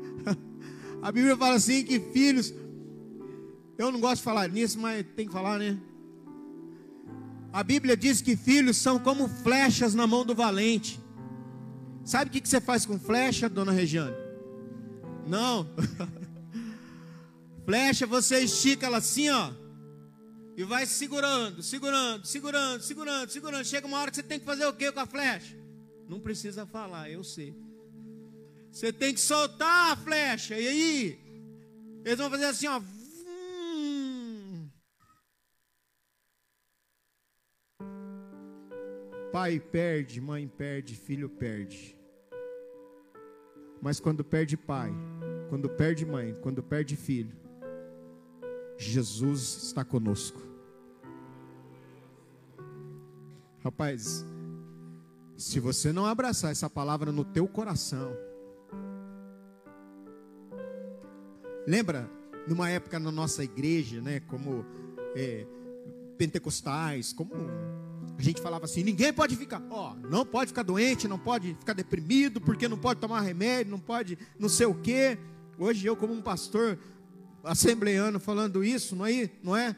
a 1.03 1.11
Bíblia 1.11 1.37
fala 1.37 1.57
assim 1.57 1.83
que 1.83 1.99
filhos 1.99 2.55
eu 3.77 3.91
não 3.91 3.99
gosto 3.99 4.19
de 4.19 4.23
falar 4.23 4.49
nisso, 4.49 4.79
mas 4.79 5.05
tem 5.17 5.27
que 5.27 5.33
falar, 5.33 5.59
né? 5.59 5.77
A 7.53 7.65
Bíblia 7.65 7.97
diz 7.97 8.21
que 8.21 8.37
filhos 8.37 8.77
são 8.77 9.01
como 9.01 9.29
flechas 9.29 9.97
na 9.97 10.07
mão 10.07 10.25
do 10.25 10.33
valente. 10.33 11.01
Sabe 12.05 12.29
o 12.29 12.41
que 12.41 12.49
você 12.49 12.61
faz 12.61 12.87
com 12.87 13.01
flecha, 13.01 13.49
dona 13.49 13.73
Regiane? 13.73 14.15
Não. 15.27 15.69
flecha, 17.67 18.07
você 18.07 18.39
estica 18.45 18.87
ela 18.87 18.99
assim, 18.99 19.29
ó. 19.29 19.66
E 20.57 20.65
vai 20.65 20.87
segurando, 20.87 21.63
segurando, 21.63 22.27
segurando, 22.27 22.83
segurando, 22.83 23.31
segurando. 23.31 23.65
Chega 23.65 23.87
uma 23.87 23.99
hora 23.99 24.11
que 24.11 24.17
você 24.17 24.23
tem 24.23 24.39
que 24.39 24.47
fazer 24.47 24.65
o 24.65 24.73
que 24.73 24.91
com 24.91 25.01
a 25.01 25.07
flecha? 25.07 25.55
Não 26.09 26.19
precisa 26.19 26.65
falar, 26.65 27.11
eu 27.11 27.23
sei. 27.23 27.55
Você 28.73 28.91
tem 28.91 29.13
que 29.13 29.21
soltar 29.21 29.93
a 29.93 29.97
flecha. 29.97 30.59
E 30.59 30.67
aí? 30.67 31.21
Eles 32.07 32.19
vão 32.19 32.31
fazer 32.31 32.47
assim, 32.47 32.69
ó. 32.69 32.81
Pai 39.31 39.61
perde, 39.61 40.23
mãe 40.23 40.49
perde, 40.49 40.95
filho 40.95 41.29
perde. 41.29 41.99
Mas 43.83 44.01
quando 44.01 44.25
perde 44.25 44.57
pai, 44.57 44.91
quando 45.51 45.69
perde 45.69 46.07
mãe, 46.07 46.35
quando 46.41 46.63
perde 46.63 46.97
filho, 46.97 47.37
Jesus 48.79 49.65
está 49.65 49.85
conosco. 49.85 50.41
Rapaz, 53.63 54.25
se 55.37 55.59
você 55.59 55.93
não 55.93 56.07
abraçar 56.07 56.51
essa 56.51 56.71
palavra 56.71 57.11
no 57.11 57.25
teu 57.25 57.49
coração, 57.49 58.17
lembra 61.67 62.09
numa 62.47 62.71
época 62.71 62.99
na 62.99 63.11
nossa 63.11 63.43
igreja, 63.43 64.01
né, 64.01 64.21
como 64.21 64.65
é, 65.17 65.47
pentecostais, 66.17 67.13
como 67.13 67.33
a 68.19 68.23
gente 68.23 68.41
falava 68.41 68.65
assim, 68.65 68.83
ninguém 68.83 69.13
pode 69.13 69.37
ficar, 69.37 69.63
ó, 69.71 69.95
não 70.09 70.25
pode 70.25 70.49
ficar 70.49 70.63
doente, 70.63 71.09
não 71.09 71.19
pode 71.19 71.55
ficar 71.55 71.73
deprimido, 71.73 72.41
porque 72.41 72.69
não 72.69 72.79
pode 72.79 73.01
tomar 73.01 73.21
remédio, 73.21 73.71
não 73.71 73.81
pode 73.81 74.17
não 74.39 74.49
sei 74.49 74.67
o 74.67 74.75
quê. 74.75 75.19
Hoje 75.59 75.87
eu 75.87 75.97
como 75.97 76.13
um 76.13 76.23
pastor 76.23 76.79
assembleano 77.47 78.19
falando 78.19 78.63
isso, 78.63 78.95
não 78.95 79.07
é? 79.07 79.31
Não 79.43 79.57
é? 79.57 79.77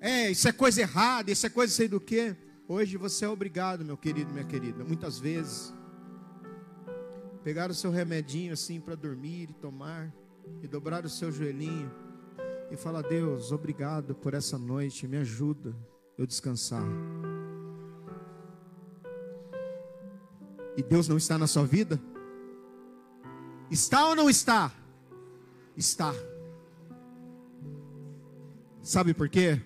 É, 0.00 0.30
isso 0.30 0.48
é 0.48 0.52
coisa 0.52 0.80
errada, 0.80 1.30
isso 1.30 1.44
é 1.46 1.50
coisa 1.50 1.74
sei 1.74 1.88
do 1.88 2.00
que. 2.00 2.34
Hoje 2.68 2.96
você 2.96 3.24
é 3.24 3.28
obrigado, 3.28 3.84
meu 3.84 3.96
querido, 3.96 4.32
minha 4.32 4.44
querida, 4.44 4.84
muitas 4.84 5.18
vezes, 5.18 5.74
pegar 7.42 7.70
o 7.70 7.74
seu 7.74 7.90
remedinho 7.90 8.52
assim 8.52 8.80
para 8.80 8.94
dormir 8.94 9.50
e 9.50 9.54
tomar, 9.54 10.12
e 10.62 10.68
dobrar 10.68 11.04
o 11.04 11.08
seu 11.08 11.32
joelhinho 11.32 11.90
e 12.70 12.76
falar: 12.76 13.02
Deus, 13.02 13.50
obrigado 13.50 14.14
por 14.14 14.34
essa 14.34 14.58
noite, 14.58 15.08
me 15.08 15.16
ajuda 15.16 15.74
eu 16.16 16.26
descansar. 16.26 16.84
E 20.76 20.82
Deus 20.82 21.08
não 21.08 21.16
está 21.16 21.36
na 21.36 21.48
sua 21.48 21.66
vida? 21.66 22.00
Está 23.68 24.08
ou 24.08 24.14
não 24.14 24.30
está? 24.30 24.72
Está. 25.78 26.12
Sabe 28.82 29.14
por 29.14 29.28
quê? 29.28 29.62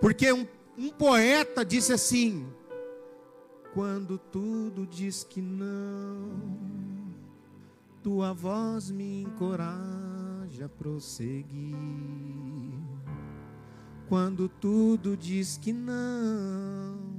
Porque 0.00 0.32
um, 0.32 0.46
um 0.78 0.88
poeta 0.88 1.62
disse 1.62 1.92
assim: 1.92 2.50
Quando 3.74 4.16
tudo 4.16 4.86
diz 4.86 5.24
que 5.24 5.42
não, 5.42 6.40
tua 8.02 8.32
voz 8.32 8.90
me 8.90 9.24
encoraja 9.24 10.64
a 10.64 10.68
prosseguir. 10.70 11.76
quando 14.08 14.48
tudo 14.48 15.14
diz 15.18 15.58
que 15.58 15.74
não. 15.74 17.14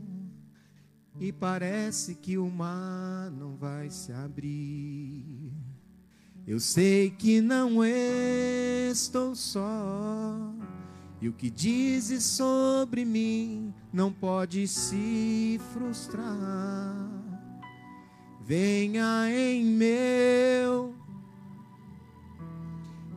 E 1.19 1.31
parece 1.31 2.15
que 2.15 2.35
o 2.35 2.49
mar 2.49 3.29
não 3.29 3.55
vai 3.55 3.91
se 3.91 4.11
abrir. 4.11 5.36
Eu 6.47 6.59
sei 6.59 7.09
que 7.09 7.41
não 7.41 7.83
estou 7.83 9.35
só. 9.35 10.33
E 11.19 11.27
o 11.27 11.33
que 11.33 11.49
dizes 11.49 12.23
sobre 12.23 13.03
mim 13.03 13.73
não 13.91 14.13
pode 14.13 14.67
se 14.67 15.59
frustrar. 15.73 16.95
Venha 18.45 19.29
em 19.29 19.65
meu 19.65 20.95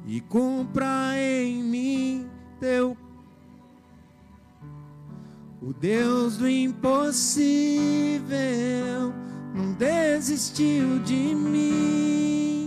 e 0.07 0.21
cumpra 0.23 1.13
em 1.17 1.63
mim 1.63 2.29
teu 2.59 2.97
o 5.63 5.75
Deus 5.75 6.39
do 6.39 6.49
impossível 6.49 7.21
não 9.55 9.75
desistiu 9.75 10.99
de 11.01 11.35
mim. 11.35 12.60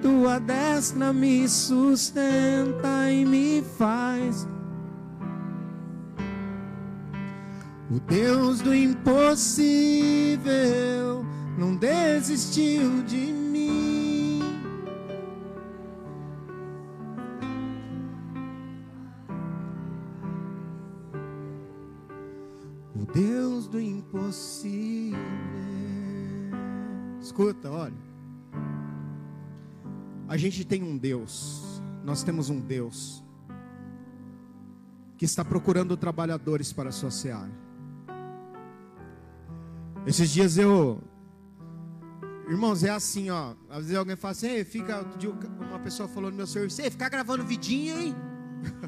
Tua 0.00 0.38
destra 0.38 1.12
me 1.12 1.48
sustenta 1.48 3.10
e 3.10 3.24
me 3.24 3.62
faz. 3.76 4.46
O 7.90 7.98
Deus 8.00 8.60
do 8.60 8.74
impossível 8.74 9.98
não 11.56 11.74
desistiu 11.74 13.02
de 13.02 13.16
mim. 13.16 14.42
O 22.94 23.06
Deus 23.12 23.66
do 23.66 23.80
impossível. 23.80 25.18
Escuta, 27.20 27.70
olha. 27.70 28.07
A 30.28 30.36
gente 30.36 30.62
tem 30.62 30.82
um 30.82 30.96
Deus, 30.96 31.80
nós 32.04 32.22
temos 32.22 32.50
um 32.50 32.60
Deus 32.60 33.24
que 35.16 35.24
está 35.24 35.42
procurando 35.42 35.96
trabalhadores 35.96 36.70
para 36.70 36.90
a 36.90 36.92
sua 36.92 37.10
seara. 37.10 37.50
Esses 40.06 40.30
dias 40.30 40.58
eu 40.58 41.02
Irmãos, 42.48 42.82
é 42.82 42.88
assim, 42.88 43.28
ó. 43.28 43.54
Às 43.68 43.84
vezes 43.84 43.94
alguém 43.94 44.16
fala 44.16 44.32
assim, 44.32 44.64
fica. 44.64 45.02
Uma 45.60 45.78
pessoa 45.80 46.08
falou 46.08 46.30
no 46.30 46.36
meu 46.36 46.46
serviço, 46.46 46.80
Ei, 46.80 46.90
ficar 46.90 47.10
gravando 47.10 47.44
vidinho, 47.44 47.98
hein? 47.98 48.14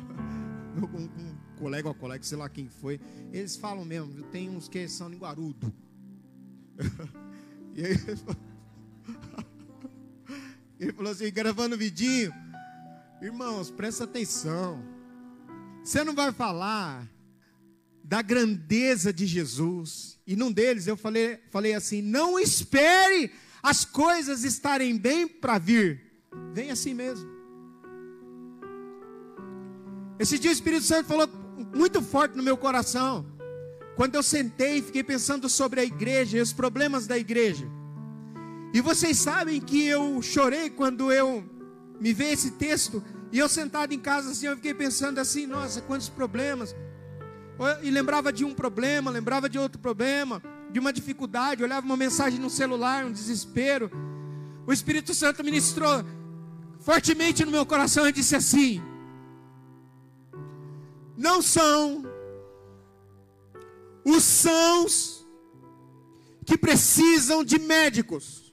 um, 0.76 1.22
um 1.22 1.36
colega 1.58 1.88
ou 1.88 1.94
colega, 1.94 2.24
sei 2.24 2.38
lá 2.38 2.48
quem 2.48 2.68
foi. 2.68 2.98
Eles 3.30 3.56
falam 3.56 3.84
mesmo, 3.84 4.22
tem 4.24 4.48
uns 4.48 4.66
que 4.66 4.88
são 4.88 5.10
linguarudo. 5.10 5.72
e 7.74 7.84
aí 7.84 7.96
ele 10.80 10.92
falou 10.92 11.12
assim, 11.12 11.30
gravando 11.30 11.76
vidinho. 11.76 12.32
Irmãos, 13.20 13.70
presta 13.70 14.04
atenção. 14.04 14.82
Você 15.84 16.02
não 16.02 16.14
vai 16.14 16.32
falar 16.32 17.06
da 18.02 18.22
grandeza 18.22 19.12
de 19.12 19.26
Jesus. 19.26 20.18
E 20.26 20.34
num 20.34 20.50
deles 20.50 20.86
eu 20.86 20.96
falei, 20.96 21.38
falei 21.50 21.74
assim: 21.74 22.00
não 22.00 22.38
espere 22.38 23.30
as 23.62 23.84
coisas 23.84 24.42
estarem 24.42 24.96
bem 24.96 25.28
para 25.28 25.58
vir. 25.58 26.00
Vem 26.54 26.70
assim 26.70 26.94
mesmo. 26.94 27.28
Esse 30.18 30.38
dia 30.38 30.50
o 30.50 30.52
Espírito 30.52 30.84
Santo 30.84 31.06
falou 31.06 31.28
muito 31.74 32.00
forte 32.00 32.36
no 32.36 32.42
meu 32.42 32.56
coração. 32.56 33.26
Quando 33.96 34.14
eu 34.14 34.22
sentei 34.22 34.78
e 34.78 34.82
fiquei 34.82 35.04
pensando 35.04 35.48
sobre 35.48 35.80
a 35.80 35.84
igreja 35.84 36.38
e 36.38 36.40
os 36.40 36.52
problemas 36.52 37.06
da 37.06 37.18
igreja. 37.18 37.68
E 38.72 38.80
vocês 38.80 39.18
sabem 39.18 39.60
que 39.60 39.84
eu 39.84 40.22
chorei 40.22 40.70
quando 40.70 41.10
eu 41.12 41.44
me 42.00 42.12
veio 42.12 42.32
esse 42.32 42.52
texto 42.52 43.02
e 43.32 43.38
eu 43.38 43.48
sentado 43.48 43.92
em 43.92 43.98
casa 43.98 44.30
assim, 44.30 44.46
eu 44.46 44.56
fiquei 44.56 44.74
pensando 44.74 45.18
assim, 45.18 45.46
nossa, 45.46 45.80
quantos 45.80 46.08
problemas. 46.08 46.74
E 47.82 47.90
lembrava 47.90 48.32
de 48.32 48.44
um 48.44 48.54
problema, 48.54 49.10
lembrava 49.10 49.48
de 49.48 49.58
outro 49.58 49.80
problema 49.80 50.42
de 50.70 50.78
uma 50.78 50.92
dificuldade, 50.92 51.62
olhava 51.62 51.84
uma 51.84 51.96
mensagem 51.96 52.38
no 52.38 52.48
celular, 52.48 53.04
um 53.04 53.12
desespero. 53.12 53.90
O 54.66 54.72
Espírito 54.72 55.12
Santo 55.14 55.42
ministrou 55.42 56.04
fortemente 56.80 57.44
no 57.44 57.50
meu 57.50 57.66
coração 57.66 58.08
e 58.08 58.12
disse 58.12 58.36
assim: 58.36 58.80
Não 61.16 61.42
são 61.42 62.04
os 64.04 64.22
sãos 64.22 65.26
que 66.46 66.56
precisam 66.56 67.44
de 67.44 67.58
médicos, 67.58 68.49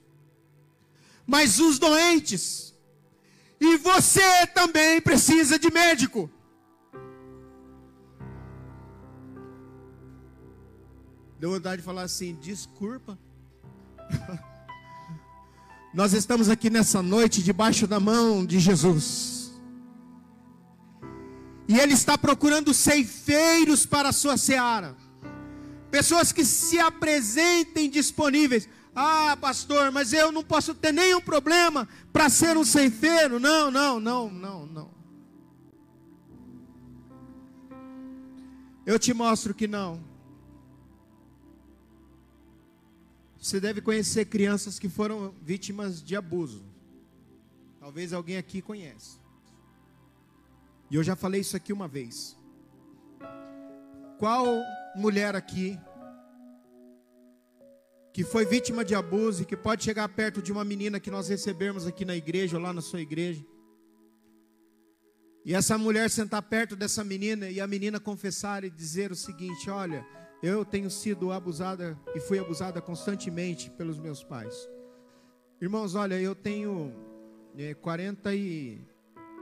mas 1.28 1.60
os 1.60 1.78
doentes. 1.78 2.74
E 3.60 3.76
você 3.76 4.46
também 4.46 4.98
precisa 4.98 5.58
de 5.58 5.70
médico. 5.70 6.30
Deu 11.38 11.50
vontade 11.50 11.82
de 11.82 11.86
falar 11.86 12.02
assim: 12.02 12.34
desculpa. 12.36 13.18
Nós 15.92 16.14
estamos 16.14 16.48
aqui 16.48 16.70
nessa 16.70 17.02
noite 17.02 17.42
debaixo 17.42 17.86
da 17.86 18.00
mão 18.00 18.46
de 18.46 18.58
Jesus. 18.58 19.52
E 21.68 21.78
Ele 21.78 21.92
está 21.92 22.16
procurando 22.16 22.72
ceifeiros 22.72 23.84
para 23.84 24.08
a 24.08 24.12
sua 24.12 24.38
seara. 24.38 24.96
Pessoas 25.90 26.32
que 26.32 26.44
se 26.44 26.78
apresentem 26.78 27.90
disponíveis. 27.90 28.66
Ah, 29.00 29.36
pastor, 29.40 29.92
mas 29.92 30.12
eu 30.12 30.32
não 30.32 30.42
posso 30.42 30.74
ter 30.74 30.90
nenhum 30.90 31.20
problema 31.20 31.88
para 32.12 32.28
ser 32.28 32.56
um 32.56 32.64
ceifeiro. 32.64 33.38
Não, 33.38 33.70
não, 33.70 34.00
não, 34.00 34.28
não, 34.28 34.66
não. 34.66 34.90
Eu 38.84 38.98
te 38.98 39.14
mostro 39.14 39.54
que 39.54 39.68
não. 39.68 40.02
Você 43.40 43.60
deve 43.60 43.80
conhecer 43.80 44.24
crianças 44.24 44.80
que 44.80 44.88
foram 44.88 45.32
vítimas 45.42 46.02
de 46.02 46.16
abuso. 46.16 46.64
Talvez 47.78 48.12
alguém 48.12 48.36
aqui 48.36 48.60
conheça. 48.60 49.20
E 50.90 50.96
eu 50.96 51.04
já 51.04 51.14
falei 51.14 51.42
isso 51.42 51.56
aqui 51.56 51.72
uma 51.72 51.86
vez. 51.86 52.36
Qual 54.18 54.44
mulher 54.96 55.36
aqui 55.36 55.78
que 58.18 58.24
foi 58.24 58.44
vítima 58.44 58.84
de 58.84 58.96
abuso 58.96 59.42
e 59.42 59.44
que 59.44 59.56
pode 59.56 59.84
chegar 59.84 60.08
perto 60.08 60.42
de 60.42 60.50
uma 60.50 60.64
menina 60.64 60.98
que 60.98 61.08
nós 61.08 61.28
recebemos 61.28 61.86
aqui 61.86 62.04
na 62.04 62.16
igreja 62.16 62.56
ou 62.56 62.62
lá 62.64 62.72
na 62.72 62.80
sua 62.80 63.00
igreja? 63.00 63.46
E 65.44 65.54
essa 65.54 65.78
mulher 65.78 66.10
sentar 66.10 66.42
perto 66.42 66.74
dessa 66.74 67.04
menina 67.04 67.48
e 67.48 67.60
a 67.60 67.66
menina 67.68 68.00
confessar 68.00 68.64
e 68.64 68.70
dizer 68.70 69.12
o 69.12 69.14
seguinte: 69.14 69.70
Olha, 69.70 70.04
eu 70.42 70.64
tenho 70.64 70.90
sido 70.90 71.30
abusada 71.30 71.96
e 72.12 72.18
fui 72.18 72.40
abusada 72.40 72.80
constantemente 72.80 73.70
pelos 73.70 74.00
meus 74.00 74.24
pais. 74.24 74.68
Irmãos, 75.62 75.94
olha, 75.94 76.20
eu 76.20 76.34
tenho 76.34 76.92
é, 77.56 77.72
40 77.72 78.34
e 78.34 78.84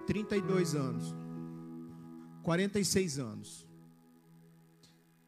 32 0.07 0.75
anos. 0.75 1.15
46 2.43 3.19
anos. 3.19 3.67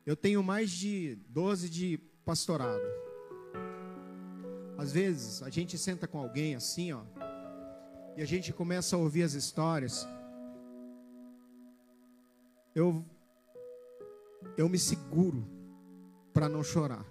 Eu 0.04 0.14
tenho 0.14 0.42
mais 0.42 0.70
de 0.70 1.16
12 1.30 1.70
de 1.70 1.98
pastorado. 2.26 3.07
Às 4.78 4.92
vezes 4.92 5.42
a 5.42 5.50
gente 5.50 5.76
senta 5.76 6.06
com 6.06 6.18
alguém 6.18 6.54
assim, 6.54 6.92
ó, 6.92 7.02
e 8.16 8.22
a 8.22 8.24
gente 8.24 8.52
começa 8.52 8.94
a 8.94 8.98
ouvir 8.98 9.24
as 9.24 9.32
histórias. 9.32 10.06
Eu 12.76 13.04
eu 14.56 14.68
me 14.68 14.78
seguro 14.78 15.44
para 16.32 16.48
não 16.48 16.62
chorar. 16.62 17.04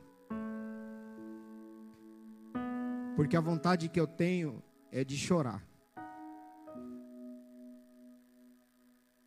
Porque 3.17 3.35
a 3.35 3.41
vontade 3.41 3.89
que 3.89 3.99
eu 3.99 4.07
tenho 4.07 4.63
é 4.89 5.03
de 5.03 5.17
chorar. 5.17 5.61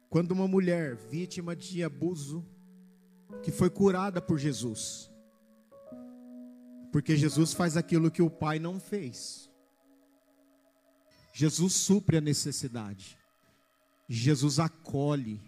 Quando 0.08 0.30
uma 0.32 0.48
mulher 0.48 0.96
vítima 0.96 1.54
de 1.54 1.84
abuso, 1.84 2.42
que 3.42 3.52
foi 3.52 3.68
curada 3.68 4.20
por 4.22 4.38
Jesus, 4.38 5.09
porque 6.90 7.16
Jesus 7.16 7.52
faz 7.52 7.76
aquilo 7.76 8.10
que 8.10 8.22
o 8.22 8.30
Pai 8.30 8.58
não 8.58 8.80
fez. 8.80 9.48
Jesus 11.32 11.74
supre 11.74 12.16
a 12.16 12.20
necessidade. 12.20 13.16
Jesus 14.08 14.58
acolhe. 14.58 15.40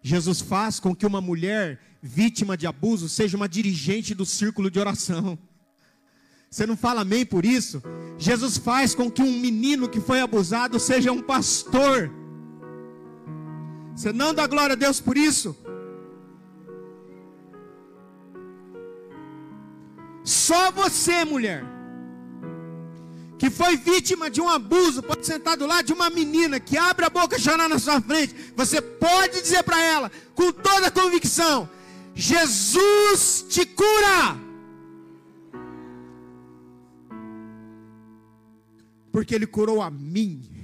Jesus 0.00 0.40
faz 0.40 0.80
com 0.80 0.94
que 0.94 1.06
uma 1.06 1.20
mulher 1.20 1.80
vítima 2.02 2.56
de 2.56 2.66
abuso 2.66 3.08
seja 3.08 3.36
uma 3.36 3.48
dirigente 3.48 4.14
do 4.14 4.24
círculo 4.24 4.70
de 4.70 4.78
oração. 4.78 5.38
Você 6.50 6.66
não 6.66 6.76
fala 6.76 7.02
amém 7.02 7.26
por 7.26 7.44
isso? 7.44 7.82
Jesus 8.16 8.56
faz 8.56 8.94
com 8.94 9.10
que 9.10 9.20
um 9.20 9.38
menino 9.38 9.88
que 9.88 10.00
foi 10.00 10.20
abusado 10.20 10.80
seja 10.80 11.12
um 11.12 11.22
pastor. 11.22 12.10
Você 13.94 14.12
não 14.12 14.32
dá 14.32 14.46
glória 14.46 14.72
a 14.72 14.76
Deus 14.76 15.00
por 15.00 15.16
isso? 15.16 15.56
Só 20.48 20.70
você, 20.70 21.26
mulher, 21.26 21.62
que 23.38 23.50
foi 23.50 23.76
vítima 23.76 24.30
de 24.30 24.40
um 24.40 24.48
abuso, 24.48 25.02
pode 25.02 25.26
sentar 25.26 25.58
do 25.58 25.66
lado 25.66 25.84
de 25.84 25.92
uma 25.92 26.08
menina 26.08 26.58
que 26.58 26.78
abre 26.78 27.04
a 27.04 27.10
boca 27.10 27.36
e 27.36 27.38
chorar 27.38 27.68
na 27.68 27.78
sua 27.78 28.00
frente. 28.00 28.34
Você 28.56 28.80
pode 28.80 29.42
dizer 29.42 29.62
para 29.62 29.78
ela, 29.78 30.10
com 30.34 30.50
toda 30.50 30.90
convicção: 30.90 31.68
Jesus 32.14 33.44
te 33.46 33.66
cura. 33.66 34.38
Porque 39.12 39.34
Ele 39.34 39.46
curou 39.46 39.82
a 39.82 39.90
mim. 39.90 40.57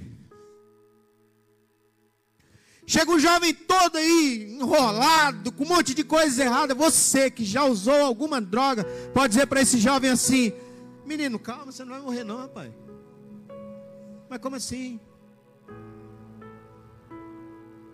Chega 2.87 3.11
um 3.11 3.19
jovem 3.19 3.53
todo 3.53 3.97
aí, 3.97 4.57
enrolado, 4.59 5.51
com 5.51 5.63
um 5.63 5.67
monte 5.67 5.93
de 5.95 6.03
coisas 6.03 6.37
erradas. 6.37 6.77
Você 6.77 7.31
que 7.31 7.43
já 7.43 7.65
usou 7.65 7.95
alguma 7.95 8.39
droga, 8.39 8.83
pode 9.13 9.33
dizer 9.33 9.47
para 9.47 9.61
esse 9.61 9.79
jovem 9.79 10.11
assim: 10.11 10.53
Menino, 11.03 11.39
calma, 11.39 11.71
você 11.71 11.83
não 11.83 11.93
vai 11.93 12.01
morrer, 12.01 12.23
não, 12.23 12.37
rapaz. 12.37 12.71
Mas 14.29 14.39
como 14.39 14.55
assim? 14.55 14.99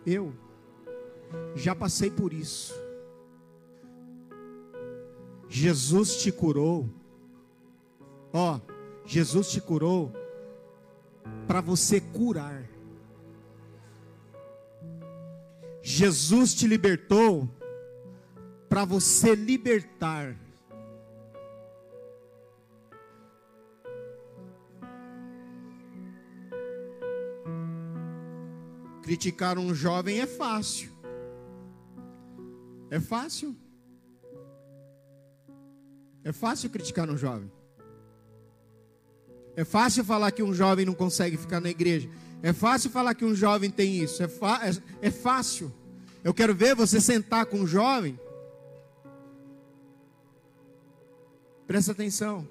Eu 0.06 0.34
já 1.56 1.74
passei 1.76 2.10
por 2.10 2.34
isso. 2.34 2.74
Jesus 5.48 6.18
te 6.18 6.32
curou. 6.32 6.90
Ó, 8.34 8.60
Jesus 9.06 9.52
te 9.52 9.62
curou 9.62 10.12
para 11.48 11.62
você 11.62 12.00
curar. 12.00 12.71
Jesus 15.82 16.54
te 16.54 16.68
libertou 16.68 17.50
para 18.70 18.86
você 18.86 19.36
libertar. 19.36 20.38
Criticar 29.02 29.58
um 29.58 29.74
jovem 29.74 30.22
é 30.22 30.28
fácil. 30.28 30.92
É 32.90 33.00
fácil. 33.00 33.56
É 36.24 36.32
fácil 36.32 36.70
criticar 36.70 37.10
um 37.10 37.18
jovem. 37.18 37.52
É 39.56 39.64
fácil 39.64 40.04
falar 40.04 40.32
que 40.32 40.44
um 40.44 40.54
jovem 40.54 40.86
não 40.86 40.94
consegue 40.94 41.38
ficar 41.38 41.60
na 41.60 41.70
igreja. 41.70 42.10
É 42.42 42.54
fácil 42.54 42.90
falar 42.90 43.14
que 43.14 43.26
um 43.26 43.36
jovem 43.36 43.70
tem 43.70 43.98
isso. 43.98 44.24
É, 44.24 44.26
é, 44.26 45.08
é 45.08 45.12
fácil. 45.12 45.72
Eu 46.24 46.34
quero 46.34 46.56
ver 46.56 46.76
você 46.76 47.00
sentar 47.00 47.46
com 47.46 47.58
um 47.58 47.68
jovem. 47.68 48.20
Presta 51.68 51.92
atenção. 51.92 52.48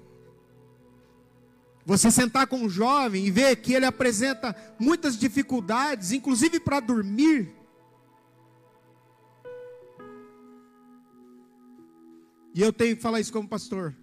Você 1.85 2.11
sentar 2.11 2.47
com 2.47 2.57
um 2.57 2.69
jovem 2.69 3.25
e 3.25 3.31
ver 3.31 3.55
que 3.57 3.73
ele 3.73 3.85
apresenta 3.85 4.55
muitas 4.79 5.17
dificuldades, 5.17 6.11
inclusive 6.11 6.59
para 6.59 6.79
dormir. 6.79 7.53
E 12.53 12.61
eu 12.61 12.71
tenho 12.71 12.95
que 12.95 13.01
falar 13.01 13.19
isso 13.19 13.31
como 13.31 13.47
pastor. 13.47 13.95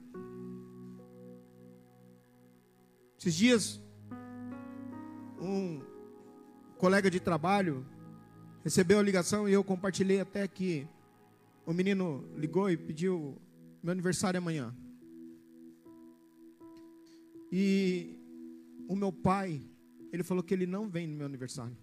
Esses 3.18 3.34
dias, 3.34 3.82
um 5.40 5.82
colega 6.78 7.10
de 7.10 7.18
trabalho 7.18 7.84
recebeu 8.62 9.00
a 9.00 9.02
ligação 9.02 9.48
e 9.48 9.52
eu 9.52 9.64
compartilhei 9.64 10.20
até 10.20 10.46
que 10.46 10.86
o 11.66 11.72
menino 11.72 12.24
ligou 12.36 12.70
e 12.70 12.76
pediu 12.76 13.36
meu 13.82 13.90
aniversário 13.90 14.38
amanhã. 14.38 14.72
E 17.50 18.16
o 18.88 18.94
meu 18.94 19.12
pai, 19.12 19.68
ele 20.12 20.22
falou 20.22 20.42
que 20.42 20.54
ele 20.54 20.66
não 20.66 20.88
vem 20.88 21.08
no 21.08 21.16
meu 21.16 21.26
aniversário. 21.26 21.76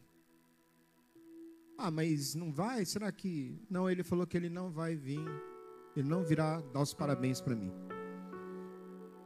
Ah, 1.77 1.91
mas 1.91 2.33
não 2.33 2.49
vai? 2.49 2.85
Será 2.85 3.11
que. 3.11 3.59
Não, 3.69 3.89
ele 3.89 4.03
falou 4.03 4.25
que 4.25 4.37
ele 4.37 4.47
não 4.49 4.71
vai 4.71 4.95
vir. 4.95 5.19
Ele 5.97 6.07
não 6.07 6.23
virá 6.23 6.61
dar 6.61 6.81
os 6.81 6.93
parabéns 6.93 7.41
para 7.41 7.55
mim. 7.55 7.73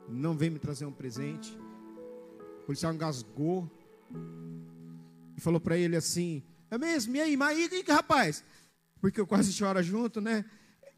Não 0.08 0.36
vem 0.36 0.50
me 0.50 0.58
trazer 0.58 0.86
um 0.86 0.92
presente. 0.92 1.56
Policial 2.70 2.94
engasgou 2.94 3.68
e 5.36 5.42
falou 5.42 5.60
para 5.60 5.76
ele 5.76 5.96
assim: 5.96 6.44
É 6.70 6.78
mesmo? 6.78 7.16
E 7.16 7.20
aí, 7.20 7.36
mas 7.36 7.58
aí, 7.58 7.84
rapaz? 7.88 8.44
Porque 9.02 9.20
eu 9.20 9.26
quase 9.26 9.52
choro 9.52 9.82
junto, 9.82 10.22
né? 10.22 10.46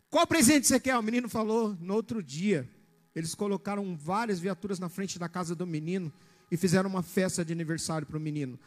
Qual 0.09 0.27
presente 0.27 0.67
você 0.67 0.81
quer? 0.81 0.97
O 0.97 1.01
menino 1.01 1.29
falou. 1.29 1.73
No 1.79 1.93
outro 1.93 2.21
dia, 2.21 2.69
eles 3.15 3.33
colocaram 3.33 3.95
várias 3.95 4.37
viaturas 4.37 4.79
na 4.79 4.89
frente 4.89 5.17
da 5.17 5.29
casa 5.29 5.55
do 5.55 5.65
menino 5.65 6.11
e 6.51 6.57
fizeram 6.57 6.89
uma 6.89 7.01
festa 7.01 7.45
de 7.45 7.53
aniversário 7.53 8.05
para 8.05 8.17
o 8.17 8.19
menino. 8.19 8.59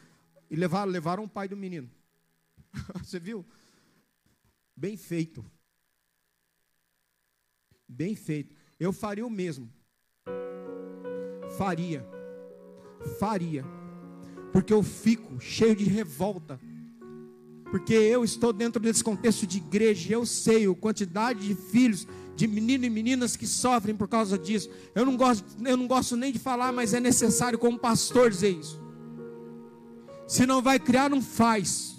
E 0.51 0.57
levaram, 0.57 0.91
levaram 0.91 1.25
o 1.25 1.29
pai 1.29 1.47
do 1.47 1.59
menino. 1.59 1.91
você 3.05 3.21
viu? 3.21 3.45
Bem 4.75 4.97
feito. 4.97 5.45
Bem 7.87 8.17
feito. 8.17 8.57
Eu 8.81 8.95
faria 8.95 9.27
o 9.27 9.31
mesmo. 9.31 9.71
Faria. 11.59 12.14
Faria 13.19 13.65
porque 14.55 14.73
eu 14.73 14.85
fico 14.85 15.41
cheio 15.41 15.75
de 15.75 15.83
revolta. 15.83 16.61
Porque 17.73 17.93
eu 17.93 18.23
estou 18.23 18.53
dentro 18.53 18.81
desse 18.81 19.03
contexto 19.03 19.49
de 19.49 19.57
igreja, 19.57 20.15
eu 20.15 20.25
sei 20.25 20.65
a 20.65 20.75
quantidade 20.77 21.41
de 21.41 21.57
filhos, 21.57 22.07
de 22.37 22.47
meninos 22.47 22.87
e 22.87 22.91
meninas 22.91 23.35
que 23.35 23.49
sofrem 23.49 23.97
por 23.97 24.07
causa 24.07 24.39
disso. 24.39 24.71
Eu 24.95 25.05
não 25.05 25.17
gosto, 25.17 25.45
eu 25.67 25.77
não 25.77 25.89
gosto 25.89 26.17
nem 26.17 26.31
de 26.33 26.39
falar, 26.39 26.71
mas 26.71 26.95
é 26.95 27.01
necessário 27.01 27.59
como 27.59 27.77
pastor 27.77 28.31
dizer 28.31 28.51
isso. 28.51 28.81
Se 30.29 30.47
não 30.47 30.63
vai 30.63 30.79
criar, 30.79 31.11
não 31.11 31.21
faz. 31.21 31.97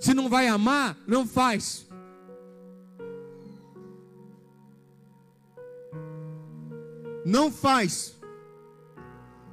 Se 0.00 0.12
não 0.12 0.28
vai 0.28 0.48
amar, 0.48 0.98
não 1.06 1.26
faz. 1.26 1.88
Não 7.24 7.50
faz. 7.50 8.20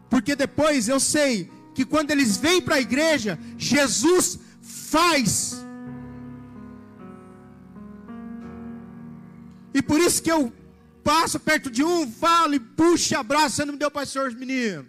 Porque 0.10 0.36
depois 0.36 0.88
eu 0.88 1.00
sei 1.00 1.52
que 1.74 1.86
quando 1.86 2.12
eles 2.12 2.38
vêm 2.38 2.62
para 2.62 2.76
a 2.76 2.82
igreja, 2.82 3.40
Jesus 3.58 4.40
faz. 4.62 5.64
E 9.74 9.82
por 9.82 10.00
isso 10.00 10.22
que 10.22 10.32
eu 10.32 10.52
passo 11.04 11.40
perto 11.40 11.70
de 11.70 11.84
um, 11.84 12.12
falo 12.12 12.54
e 12.54 12.60
puxo 12.60 13.16
abraço, 13.18 13.56
você 13.56 13.66
não 13.66 13.74
me 13.74 13.80
deu 13.80 13.92
para 13.92 14.04
os 14.04 14.36
meninos. 14.36 14.88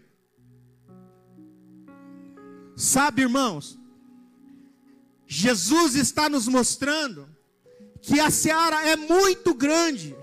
Sabe, 2.77 3.23
irmãos, 3.23 3.79
Jesus 5.27 5.95
está 5.95 6.29
nos 6.29 6.49
mostrando 6.49 7.29
que 8.01 8.19
a 8.19 8.31
seara 8.31 8.89
é 8.89 8.97
muito 8.97 9.55
grande. 9.55 10.17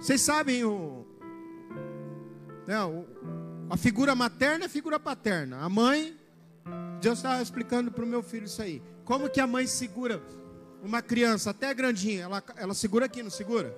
Vocês 0.00 0.20
sabem 0.20 0.64
o, 0.64 1.06
né, 2.66 2.84
o, 2.84 3.06
a 3.70 3.76
figura 3.76 4.14
materna 4.14 4.64
e 4.64 4.66
a 4.66 4.70
figura 4.70 5.00
paterna. 5.00 5.58
A 5.58 5.68
mãe, 5.68 6.16
Deus 7.00 7.18
estava 7.18 7.42
explicando 7.42 7.90
para 7.90 8.04
o 8.04 8.06
meu 8.06 8.22
filho 8.22 8.44
isso 8.44 8.60
aí. 8.60 8.82
Como 9.04 9.30
que 9.30 9.40
a 9.40 9.46
mãe 9.46 9.66
segura 9.66 10.22
uma 10.82 11.00
criança 11.00 11.50
até 11.50 11.72
grandinha? 11.72 12.24
Ela, 12.24 12.42
ela 12.56 12.74
segura 12.74 13.06
aqui, 13.06 13.22
não 13.22 13.30
segura? 13.30 13.74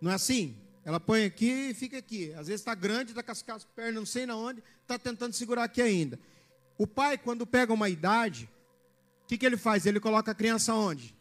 Não 0.00 0.10
é 0.10 0.14
assim? 0.14 0.56
Ela 0.84 1.00
põe 1.00 1.24
aqui 1.24 1.70
e 1.70 1.74
fica 1.74 1.98
aqui. 1.98 2.32
Às 2.34 2.46
vezes 2.46 2.60
está 2.60 2.74
grande, 2.74 3.10
está 3.10 3.22
com 3.22 3.32
as 3.32 3.64
pernas, 3.64 3.94
não 3.94 4.06
sei 4.06 4.26
na 4.26 4.36
onde, 4.36 4.62
está 4.82 4.98
tentando 4.98 5.32
segurar 5.32 5.64
aqui 5.64 5.82
ainda. 5.82 6.18
O 6.76 6.86
pai, 6.86 7.16
quando 7.16 7.46
pega 7.46 7.72
uma 7.72 7.88
idade, 7.88 8.48
o 9.22 9.26
que, 9.26 9.38
que 9.38 9.46
ele 9.46 9.56
faz? 9.56 9.86
Ele 9.86 9.98
coloca 9.98 10.30
a 10.30 10.34
criança 10.34 10.74
onde? 10.74 11.16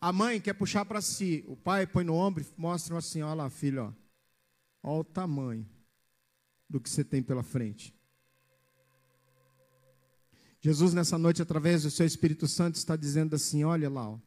A 0.00 0.12
mãe 0.12 0.40
quer 0.40 0.54
puxar 0.54 0.84
para 0.84 1.00
si, 1.00 1.44
o 1.48 1.56
pai 1.56 1.86
põe 1.86 2.04
no 2.04 2.14
ombro 2.14 2.42
e 2.42 2.60
mostra 2.60 2.96
assim: 2.96 3.20
olha 3.22 3.34
lá, 3.34 3.50
filho, 3.50 3.94
olha 4.82 5.00
o 5.00 5.04
tamanho 5.04 5.68
do 6.70 6.80
que 6.80 6.88
você 6.88 7.02
tem 7.02 7.22
pela 7.22 7.42
frente. 7.42 7.94
Jesus, 10.60 10.94
nessa 10.94 11.18
noite, 11.18 11.42
através 11.42 11.82
do 11.82 11.90
seu 11.90 12.06
Espírito 12.06 12.46
Santo, 12.46 12.76
está 12.76 12.94
dizendo 12.94 13.34
assim: 13.34 13.64
olha 13.64 13.90
lá, 13.90 14.10
ó, 14.10 14.18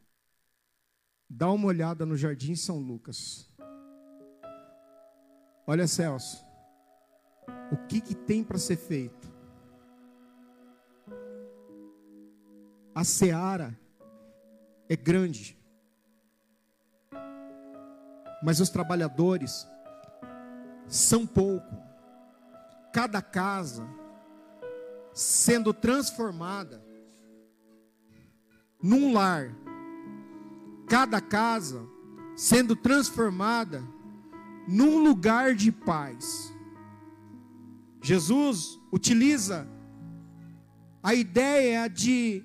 dá 1.28 1.50
uma 1.50 1.66
olhada 1.66 2.04
no 2.04 2.16
Jardim 2.16 2.54
São 2.54 2.78
Lucas. 2.78 3.50
Olha, 5.66 5.86
Celso, 5.86 6.44
o 7.70 7.76
que, 7.86 8.00
que 8.00 8.14
tem 8.14 8.44
para 8.44 8.58
ser 8.58 8.76
feito? 8.76 9.32
A 12.94 13.04
seara 13.04 13.78
é 14.86 14.96
grande. 14.96 15.61
Mas 18.42 18.60
os 18.60 18.68
trabalhadores 18.68 19.66
são 20.86 21.26
pouco. 21.26 21.76
Cada 22.92 23.22
casa 23.22 23.86
sendo 25.12 25.72
transformada 25.72 26.82
num 28.82 29.12
lar. 29.12 29.54
Cada 30.88 31.20
casa 31.20 31.86
sendo 32.36 32.74
transformada 32.74 33.82
num 34.66 35.02
lugar 35.02 35.54
de 35.54 35.70
paz. 35.70 36.52
Jesus 38.02 38.80
utiliza 38.90 39.66
a 41.02 41.14
ideia 41.14 41.88
de 41.88 42.44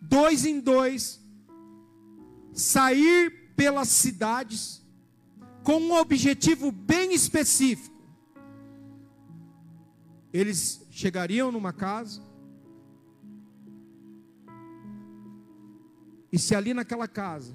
dois 0.00 0.44
em 0.44 0.60
dois 0.60 1.20
sair 2.52 3.39
pelas 3.60 3.88
cidades 3.88 4.82
com 5.62 5.76
um 5.78 5.92
objetivo 5.92 6.72
bem 6.72 7.12
específico. 7.12 7.94
Eles 10.32 10.86
chegariam 10.90 11.52
numa 11.52 11.70
casa, 11.70 12.22
e 16.32 16.38
se 16.38 16.54
ali 16.54 16.72
naquela 16.72 17.06
casa 17.06 17.54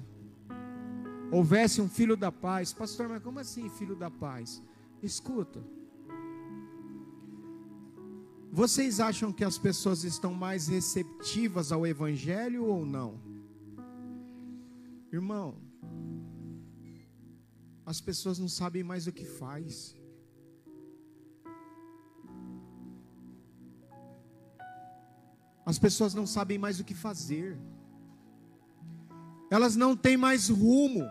houvesse 1.32 1.80
um 1.80 1.88
filho 1.88 2.16
da 2.16 2.30
paz, 2.30 2.72
pastor, 2.72 3.08
mas 3.08 3.20
como 3.20 3.40
assim 3.40 3.68
filho 3.68 3.96
da 3.96 4.08
paz? 4.08 4.62
Escuta, 5.02 5.60
vocês 8.52 9.00
acham 9.00 9.32
que 9.32 9.42
as 9.42 9.58
pessoas 9.58 10.04
estão 10.04 10.32
mais 10.32 10.68
receptivas 10.68 11.72
ao 11.72 11.84
Evangelho 11.84 12.64
ou 12.64 12.86
não? 12.86 13.20
Irmão, 15.12 15.65
as 17.86 18.00
pessoas 18.00 18.36
não 18.36 18.48
sabem 18.48 18.82
mais 18.82 19.06
o 19.06 19.12
que 19.12 19.24
faz. 19.24 19.94
As 25.64 25.78
pessoas 25.78 26.12
não 26.12 26.26
sabem 26.26 26.58
mais 26.58 26.80
o 26.80 26.84
que 26.84 26.94
fazer. 26.94 27.56
Elas 29.48 29.76
não 29.76 29.96
têm 29.96 30.16
mais 30.16 30.48
rumo. 30.48 31.08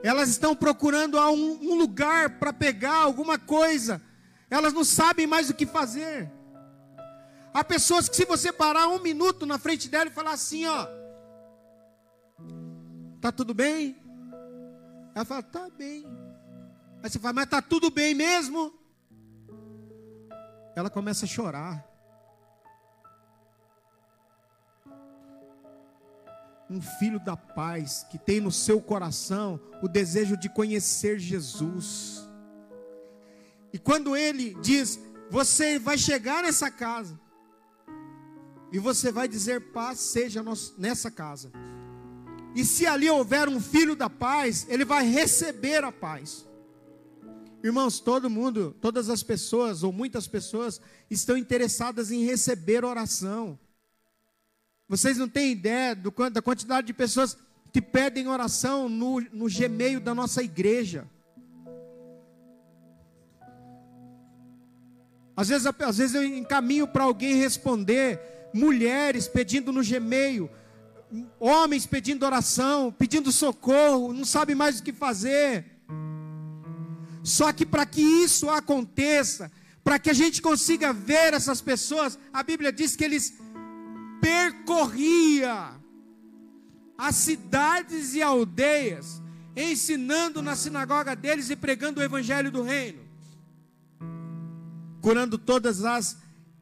Elas 0.00 0.28
estão 0.28 0.54
procurando 0.54 1.18
um, 1.18 1.74
lugar 1.76 2.38
para 2.38 2.52
pegar 2.52 2.98
alguma 3.02 3.36
coisa. 3.36 4.00
Elas 4.48 4.72
não 4.72 4.84
sabem 4.84 5.26
mais 5.26 5.50
o 5.50 5.54
que 5.54 5.66
fazer. 5.66 6.30
Há 7.52 7.64
pessoas 7.64 8.08
que, 8.08 8.14
se 8.14 8.24
você 8.24 8.52
parar 8.52 8.86
um 8.86 9.00
minuto 9.00 9.44
na 9.44 9.58
frente 9.58 9.88
dela 9.88 10.08
e 10.08 10.12
falar 10.12 10.32
assim, 10.32 10.66
ó, 10.66 10.86
Tá 13.26 13.32
tudo 13.32 13.52
bem? 13.52 13.96
Ela 15.12 15.24
fala, 15.24 15.42
tá 15.42 15.68
bem. 15.68 16.06
Aí 17.02 17.10
você 17.10 17.18
fala, 17.18 17.32
mas 17.32 17.48
tá 17.48 17.60
tudo 17.60 17.90
bem 17.90 18.14
mesmo? 18.14 18.72
Ela 20.76 20.88
começa 20.88 21.24
a 21.24 21.28
chorar. 21.28 21.84
Um 26.70 26.80
filho 26.80 27.18
da 27.18 27.36
paz 27.36 28.06
que 28.08 28.16
tem 28.16 28.40
no 28.40 28.52
seu 28.52 28.80
coração 28.80 29.60
o 29.82 29.88
desejo 29.88 30.36
de 30.36 30.48
conhecer 30.48 31.18
Jesus. 31.18 32.28
E 33.72 33.78
quando 33.78 34.16
ele 34.16 34.54
diz: 34.60 35.00
Você 35.30 35.80
vai 35.80 35.98
chegar 35.98 36.44
nessa 36.44 36.70
casa, 36.70 37.18
e 38.70 38.78
você 38.78 39.10
vai 39.10 39.26
dizer: 39.26 39.72
Paz 39.72 39.98
seja 39.98 40.44
nessa 40.78 41.10
casa. 41.10 41.50
E 42.56 42.64
se 42.64 42.86
ali 42.86 43.10
houver 43.10 43.50
um 43.50 43.60
filho 43.60 43.94
da 43.94 44.08
paz, 44.08 44.66
ele 44.70 44.82
vai 44.82 45.06
receber 45.06 45.84
a 45.84 45.92
paz. 45.92 46.46
Irmãos, 47.62 48.00
todo 48.00 48.30
mundo, 48.30 48.74
todas 48.80 49.10
as 49.10 49.22
pessoas, 49.22 49.82
ou 49.82 49.92
muitas 49.92 50.26
pessoas, 50.26 50.80
estão 51.10 51.36
interessadas 51.36 52.10
em 52.10 52.24
receber 52.24 52.82
oração. 52.82 53.58
Vocês 54.88 55.18
não 55.18 55.28
têm 55.28 55.52
ideia 55.52 55.94
do, 55.94 56.10
da 56.30 56.40
quantidade 56.40 56.86
de 56.86 56.94
pessoas 56.94 57.36
que 57.74 57.82
pedem 57.82 58.26
oração 58.26 58.88
no, 58.88 59.20
no 59.20 59.50
Gmail 59.50 60.00
da 60.00 60.14
nossa 60.14 60.42
igreja. 60.42 61.06
Às 65.36 65.48
vezes, 65.48 65.66
às 65.66 65.98
vezes 65.98 66.14
eu 66.14 66.24
encaminho 66.24 66.88
para 66.88 67.04
alguém 67.04 67.34
responder, 67.34 68.48
mulheres 68.54 69.28
pedindo 69.28 69.70
no 69.70 69.84
Gmail 69.84 70.48
homens 71.38 71.86
pedindo 71.86 72.24
oração, 72.24 72.92
pedindo 72.92 73.30
socorro, 73.30 74.12
não 74.12 74.24
sabe 74.24 74.54
mais 74.54 74.80
o 74.80 74.82
que 74.82 74.92
fazer. 74.92 75.64
Só 77.22 77.52
que 77.52 77.66
para 77.66 77.84
que 77.84 78.00
isso 78.00 78.48
aconteça, 78.48 79.50
para 79.82 79.98
que 79.98 80.10
a 80.10 80.12
gente 80.14 80.42
consiga 80.42 80.92
ver 80.92 81.34
essas 81.34 81.60
pessoas, 81.60 82.18
a 82.32 82.42
Bíblia 82.42 82.72
diz 82.72 82.96
que 82.96 83.04
eles 83.04 83.34
percorria 84.20 85.74
as 86.98 87.16
cidades 87.16 88.14
e 88.14 88.22
aldeias, 88.22 89.22
ensinando 89.54 90.42
na 90.42 90.56
sinagoga 90.56 91.14
deles 91.14 91.50
e 91.50 91.56
pregando 91.56 92.00
o 92.00 92.02
evangelho 92.02 92.50
do 92.50 92.62
reino, 92.62 93.00
curando 95.00 95.38
todas 95.38 95.84
as 95.84 96.16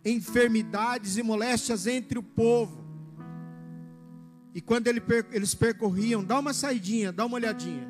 enfermidades 0.05 1.17
e 1.17 1.23
moléstias 1.23 1.87
entre 1.87 2.19
o 2.19 2.23
povo. 2.23 2.84
E 4.55 4.61
quando 4.61 4.87
ele, 4.87 5.03
eles 5.33 5.53
percorriam, 5.53 6.23
dá 6.23 6.39
uma 6.39 6.55
saidinha, 6.55 7.11
dá 7.11 7.27
uma 7.27 7.35
olhadinha. 7.35 7.89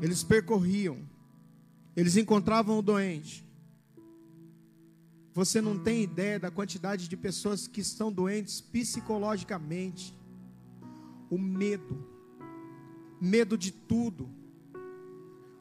Eles 0.00 0.24
percorriam, 0.24 0.98
eles 1.94 2.16
encontravam 2.16 2.76
o 2.76 2.82
doente. 2.82 3.46
Você 5.32 5.60
não 5.60 5.78
tem 5.78 6.02
ideia 6.02 6.40
da 6.40 6.50
quantidade 6.50 7.08
de 7.08 7.16
pessoas 7.16 7.68
que 7.68 7.80
estão 7.80 8.12
doentes 8.12 8.60
psicologicamente. 8.60 10.12
O 11.30 11.38
medo, 11.38 12.04
medo 13.20 13.56
de 13.56 13.70
tudo. 13.70 14.28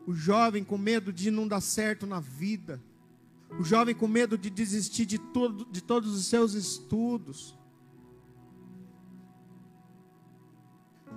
O 0.07 0.13
jovem 0.13 0.63
com 0.63 0.77
medo 0.77 1.13
de 1.13 1.29
não 1.29 1.47
dar 1.47 1.61
certo 1.61 2.07
na 2.07 2.19
vida. 2.19 2.81
O 3.59 3.63
jovem 3.63 3.93
com 3.93 4.07
medo 4.07 4.39
de 4.39 4.49
desistir 4.49 5.05
de, 5.05 5.19
todo, 5.19 5.65
de 5.71 5.81
todos 5.81 6.15
os 6.15 6.25
seus 6.25 6.53
estudos. 6.53 7.55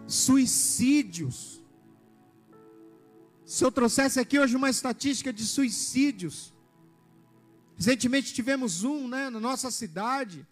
Suicídios. 0.06 1.62
Se 3.44 3.64
eu 3.64 3.70
trouxesse 3.70 4.18
aqui 4.18 4.38
hoje 4.38 4.56
uma 4.56 4.70
estatística 4.70 5.32
de 5.32 5.44
suicídios, 5.44 6.52
recentemente 7.76 8.32
tivemos 8.32 8.84
um 8.84 9.06
né, 9.08 9.30
na 9.30 9.40
nossa 9.40 9.70
cidade. 9.70 10.46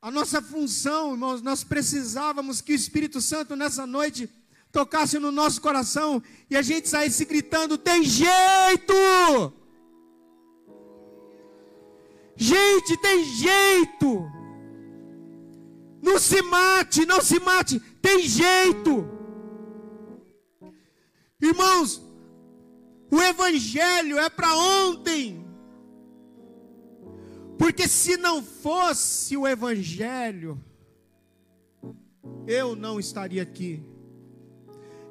A 0.00 0.10
nossa 0.10 0.40
função, 0.40 1.12
irmãos, 1.12 1.42
nós 1.42 1.64
precisávamos 1.64 2.60
que 2.60 2.72
o 2.72 2.76
Espírito 2.76 3.20
Santo 3.20 3.56
nessa 3.56 3.86
noite 3.86 4.30
tocasse 4.70 5.18
no 5.18 5.32
nosso 5.32 5.60
coração 5.60 6.22
e 6.48 6.56
a 6.56 6.62
gente 6.62 6.88
saísse 6.88 7.24
gritando: 7.24 7.76
tem 7.76 8.04
jeito! 8.04 8.94
Gente, 12.36 12.96
tem 12.98 13.24
jeito! 13.24 14.37
Não 16.02 16.18
se 16.18 16.42
mate, 16.42 17.04
não 17.06 17.20
se 17.20 17.40
mate, 17.40 17.80
tem 18.00 18.22
jeito. 18.22 19.08
Irmãos, 21.40 22.02
o 23.10 23.20
Evangelho 23.20 24.18
é 24.18 24.28
para 24.28 24.54
ontem. 24.54 25.44
Porque 27.56 27.88
se 27.88 28.16
não 28.16 28.42
fosse 28.42 29.36
o 29.36 29.46
Evangelho, 29.46 30.62
eu 32.46 32.76
não 32.76 33.00
estaria 33.00 33.42
aqui. 33.42 33.82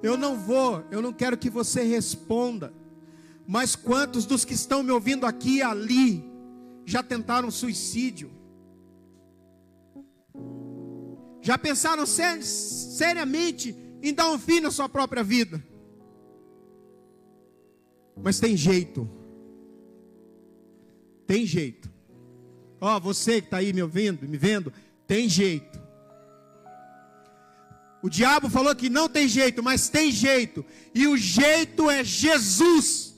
Eu 0.01 0.15
não 0.15 0.37
vou, 0.37 0.83
eu 0.91 1.01
não 1.01 1.11
quero 1.11 1.37
que 1.37 1.49
você 1.49 1.83
responda. 1.83 2.73
Mas 3.47 3.75
quantos 3.75 4.25
dos 4.25 4.45
que 4.45 4.53
estão 4.53 4.83
me 4.83 4.91
ouvindo 4.91 5.25
aqui 5.25 5.57
e 5.57 5.61
ali 5.61 6.23
já 6.85 7.01
tentaram 7.01 7.49
suicídio? 7.49 8.36
Já 11.47 11.57
pensaram 11.57 12.05
ser, 12.05 12.43
seriamente 12.43 13.73
em 14.03 14.13
dar 14.13 14.29
um 14.29 14.37
fim 14.37 14.59
na 14.59 14.69
sua 14.69 14.89
própria 14.89 15.23
vida? 15.23 15.65
Mas 18.21 18.37
tem 18.37 18.57
jeito. 18.57 19.09
Tem 21.25 21.45
jeito. 21.45 21.89
Ó, 22.81 22.97
oh, 22.97 22.99
você 22.99 23.39
que 23.39 23.47
está 23.47 23.57
aí 23.59 23.71
me 23.71 23.81
ouvindo, 23.81 24.27
me 24.27 24.35
vendo, 24.35 24.73
tem 25.07 25.29
jeito. 25.29 25.81
O 28.03 28.09
diabo 28.09 28.49
falou 28.49 28.75
que 28.75 28.89
não 28.89 29.07
tem 29.07 29.25
jeito, 29.25 29.63
mas 29.63 29.87
tem 29.87 30.11
jeito. 30.11 30.65
E 30.93 31.07
o 31.07 31.15
jeito 31.15 31.89
é 31.89 32.03
Jesus. 32.03 33.15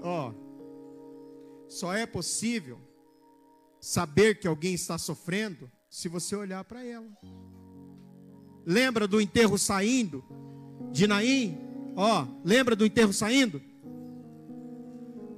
Ó, 0.00 0.30
oh, 0.30 1.68
só 1.68 1.92
é 1.92 2.06
possível 2.06 2.86
saber 3.80 4.38
que 4.38 4.46
alguém 4.46 4.74
está 4.74 4.98
sofrendo 4.98 5.70
se 5.88 6.08
você 6.08 6.34
olhar 6.36 6.64
para 6.64 6.84
ela. 6.84 7.08
Lembra 8.64 9.08
do 9.08 9.20
enterro 9.20 9.56
saindo 9.56 10.24
de 10.92 11.06
Naim? 11.06 11.56
Ó, 11.96 12.26
lembra 12.44 12.76
do 12.76 12.84
enterro 12.84 13.12
saindo? 13.12 13.62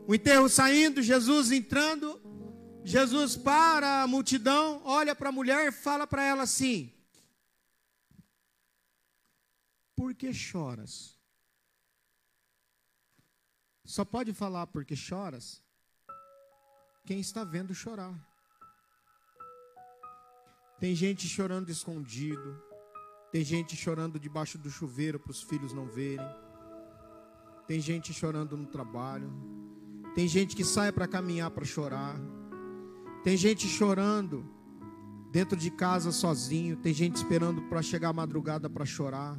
O 0.06 0.14
enterro 0.14 0.48
saindo, 0.48 1.00
Jesus 1.02 1.52
entrando, 1.52 2.20
Jesus 2.84 3.36
para 3.36 4.02
a 4.02 4.06
multidão, 4.06 4.82
olha 4.84 5.14
para 5.14 5.28
a 5.28 5.32
mulher 5.32 5.68
e 5.68 5.72
fala 5.72 6.06
para 6.06 6.24
ela 6.24 6.42
assim: 6.42 6.92
Por 9.94 10.14
que 10.14 10.32
choras? 10.32 11.16
Só 13.84 14.04
pode 14.04 14.32
falar 14.32 14.66
porque 14.68 14.96
choras 14.96 15.62
quem 17.04 17.20
está 17.20 17.44
vendo 17.44 17.74
chorar. 17.74 18.29
Tem 20.80 20.94
gente 20.94 21.28
chorando 21.28 21.68
escondido, 21.68 22.58
tem 23.30 23.44
gente 23.44 23.76
chorando 23.76 24.18
debaixo 24.18 24.56
do 24.56 24.70
chuveiro 24.70 25.20
para 25.20 25.30
os 25.30 25.42
filhos 25.42 25.74
não 25.74 25.86
verem. 25.86 26.26
Tem 27.68 27.78
gente 27.78 28.14
chorando 28.14 28.56
no 28.56 28.66
trabalho. 28.66 29.30
Tem 30.14 30.26
gente 30.26 30.56
que 30.56 30.64
sai 30.64 30.90
para 30.90 31.06
caminhar 31.06 31.50
para 31.50 31.66
chorar. 31.66 32.18
Tem 33.22 33.36
gente 33.36 33.68
chorando 33.68 34.42
dentro 35.30 35.54
de 35.56 35.70
casa 35.70 36.10
sozinho. 36.10 36.76
Tem 36.78 36.94
gente 36.94 37.16
esperando 37.16 37.60
para 37.68 37.82
chegar 37.82 38.08
a 38.08 38.14
madrugada 38.14 38.70
para 38.70 38.86
chorar. 38.86 39.38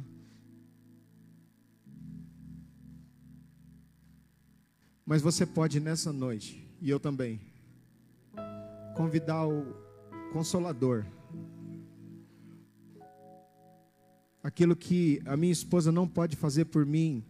Mas 5.04 5.20
você 5.20 5.44
pode 5.44 5.80
nessa 5.80 6.12
noite, 6.12 6.72
e 6.80 6.88
eu 6.88 7.00
também, 7.00 7.40
convidar 8.96 9.44
o 9.44 9.74
Consolador 10.32 11.04
aquilo 14.42 14.74
que 14.74 15.22
a 15.24 15.36
minha 15.36 15.52
esposa 15.52 15.92
não 15.92 16.08
pode 16.08 16.36
fazer 16.36 16.66
por 16.66 16.84
mim, 16.84 17.24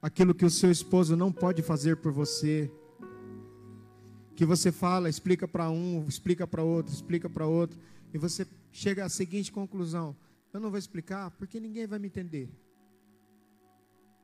aquilo 0.00 0.34
que 0.34 0.44
o 0.44 0.50
seu 0.50 0.70
esposo 0.70 1.16
não 1.16 1.32
pode 1.32 1.62
fazer 1.62 1.96
por 1.96 2.12
você. 2.12 2.70
Que 4.34 4.44
você 4.44 4.70
fala, 4.70 5.08
explica 5.08 5.48
para 5.48 5.70
um, 5.70 6.04
explica 6.06 6.46
para 6.46 6.62
outro, 6.62 6.92
explica 6.92 7.28
para 7.28 7.46
outro, 7.46 7.78
e 8.12 8.18
você 8.18 8.46
chega 8.70 9.04
à 9.04 9.08
seguinte 9.08 9.50
conclusão: 9.50 10.14
eu 10.52 10.60
não 10.60 10.70
vou 10.70 10.78
explicar 10.78 11.30
porque 11.32 11.58
ninguém 11.58 11.86
vai 11.86 11.98
me 11.98 12.06
entender. 12.06 12.48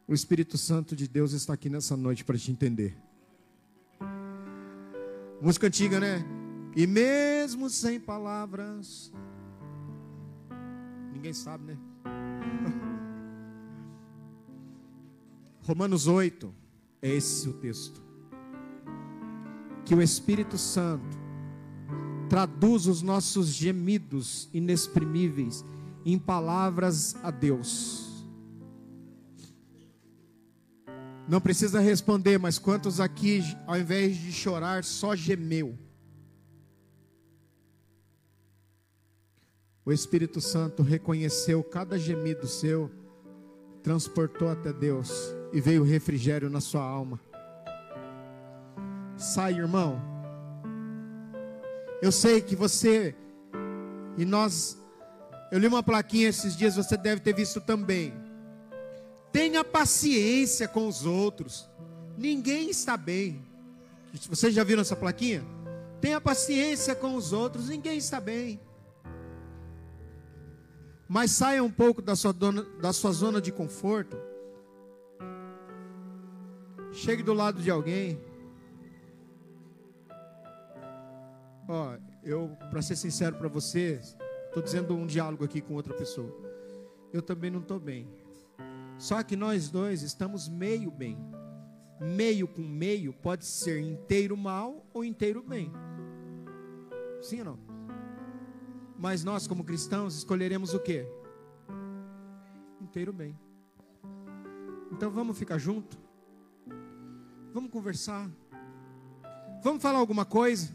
O 0.07 0.14
Espírito 0.14 0.59
Santo 0.59 0.95
de 0.95 1.09
Deus 1.09 1.33
está 1.33 1.55
aqui 1.55 1.70
nessa 1.70 1.97
noite 1.97 2.24
para 2.24 2.37
te 2.37 2.51
entender. 2.51 2.97
Música 5.41 5.66
antiga, 5.66 5.99
né? 5.99 6.24
E 6.76 6.87
mesmo 6.87 7.68
sem 7.68 7.99
palavras, 7.99 9.12
Ninguém 11.23 11.35
sabe, 11.35 11.66
né? 11.66 11.79
Romanos 15.62 16.09
8, 16.09 16.53
é 17.01 17.11
esse 17.11 17.49
o 17.49 17.53
texto. 17.53 18.03
Que 19.85 19.95
o 19.95 20.03
Espírito 20.03 20.59
Santo 20.59 21.16
traduz 22.29 22.89
os 22.89 23.03
nossos 23.03 23.51
gemidos 23.51 24.49
inexprimíveis 24.53 25.64
em 26.05 26.18
palavras 26.18 27.14
a 27.23 27.31
Deus. 27.31 28.27
Não 31.29 31.41
precisa 31.41 31.79
responder, 31.79 32.37
mas 32.37 32.59
quantos 32.59 32.99
aqui, 32.99 33.43
ao 33.64 33.79
invés 33.79 34.16
de 34.16 34.33
chorar, 34.33 34.83
só 34.83 35.14
gemeu? 35.14 35.79
O 39.85 39.93
Espírito 39.93 40.41
Santo 40.41 40.83
reconheceu 40.83 41.62
cada 41.64 41.99
gemido 41.99 42.47
seu, 42.47 42.91
transportou 43.83 44.49
até 44.49 44.72
Deus 44.72 45.35
e 45.53 45.61
veio 45.61 45.83
refrigério 45.83 46.49
na 46.49 46.61
sua 46.61 46.83
alma. 46.83 47.20
Sai, 49.16 49.55
irmão. 49.55 50.01
Eu 52.01 52.12
sei 52.12 52.41
que 52.41 52.55
você 52.55 53.14
e 54.16 54.24
nós 54.24 54.78
eu 55.53 55.59
li 55.59 55.66
uma 55.66 55.83
plaquinha 55.83 56.30
esses 56.30 56.57
dias, 56.57 56.76
você 56.76 56.97
deve 56.97 57.20
ter 57.20 57.35
visto 57.35 57.61
também. 57.61 58.14
Tenha 59.30 59.62
paciência 59.62 60.66
com 60.66 60.89
os 60.89 61.05
outros. 61.05 61.68
Ninguém 62.16 62.70
está 62.70 62.97
bem. 62.97 63.45
Vocês 64.30 64.55
já 64.55 64.64
viram 64.64 64.80
essa 64.80 64.97
plaquinha? 64.97 65.45
Tenha 66.01 66.20
paciência 66.20 66.95
com 66.95 67.14
os 67.14 67.35
outros, 67.35 67.68
ninguém 67.68 67.99
está 67.99 68.18
bem. 68.18 68.59
Mas 71.12 71.32
saia 71.32 71.62
um 71.62 71.70
pouco 71.70 72.00
da 72.00 72.16
sua, 72.16 72.32
dona, 72.32 72.62
da 72.80 72.90
sua 72.90 73.12
zona 73.12 73.38
de 73.38 73.52
conforto. 73.52 74.16
Chegue 76.90 77.22
do 77.22 77.34
lado 77.34 77.60
de 77.60 77.70
alguém. 77.70 78.18
Ó, 81.68 81.98
eu, 82.24 82.56
para 82.70 82.80
ser 82.80 82.96
sincero 82.96 83.36
para 83.36 83.46
você, 83.46 84.00
estou 84.46 84.62
dizendo 84.62 84.94
um 84.94 85.06
diálogo 85.06 85.44
aqui 85.44 85.60
com 85.60 85.74
outra 85.74 85.92
pessoa. 85.92 86.34
Eu 87.12 87.20
também 87.20 87.50
não 87.50 87.60
estou 87.60 87.78
bem. 87.78 88.08
Só 88.96 89.22
que 89.22 89.36
nós 89.36 89.68
dois 89.68 90.00
estamos 90.00 90.48
meio 90.48 90.90
bem. 90.90 91.18
Meio 92.00 92.48
com 92.48 92.62
meio 92.62 93.12
pode 93.12 93.44
ser 93.44 93.80
inteiro 93.80 94.34
mal 94.34 94.82
ou 94.94 95.04
inteiro 95.04 95.42
bem. 95.42 95.70
Sim 97.20 97.40
ou 97.40 97.44
não? 97.44 97.72
Mas 99.03 99.24
nós, 99.24 99.48
como 99.48 99.64
cristãos, 99.64 100.14
escolheremos 100.14 100.74
o 100.74 100.78
que? 100.78 101.05
Inteiro 102.80 103.12
bem. 103.12 103.36
Então 104.92 105.11
vamos 105.11 105.36
ficar 105.36 105.59
junto? 105.59 105.98
Vamos 107.53 107.72
conversar? 107.72 108.30
Vamos 109.61 109.82
falar 109.82 109.98
alguma 109.98 110.24
coisa? 110.24 110.72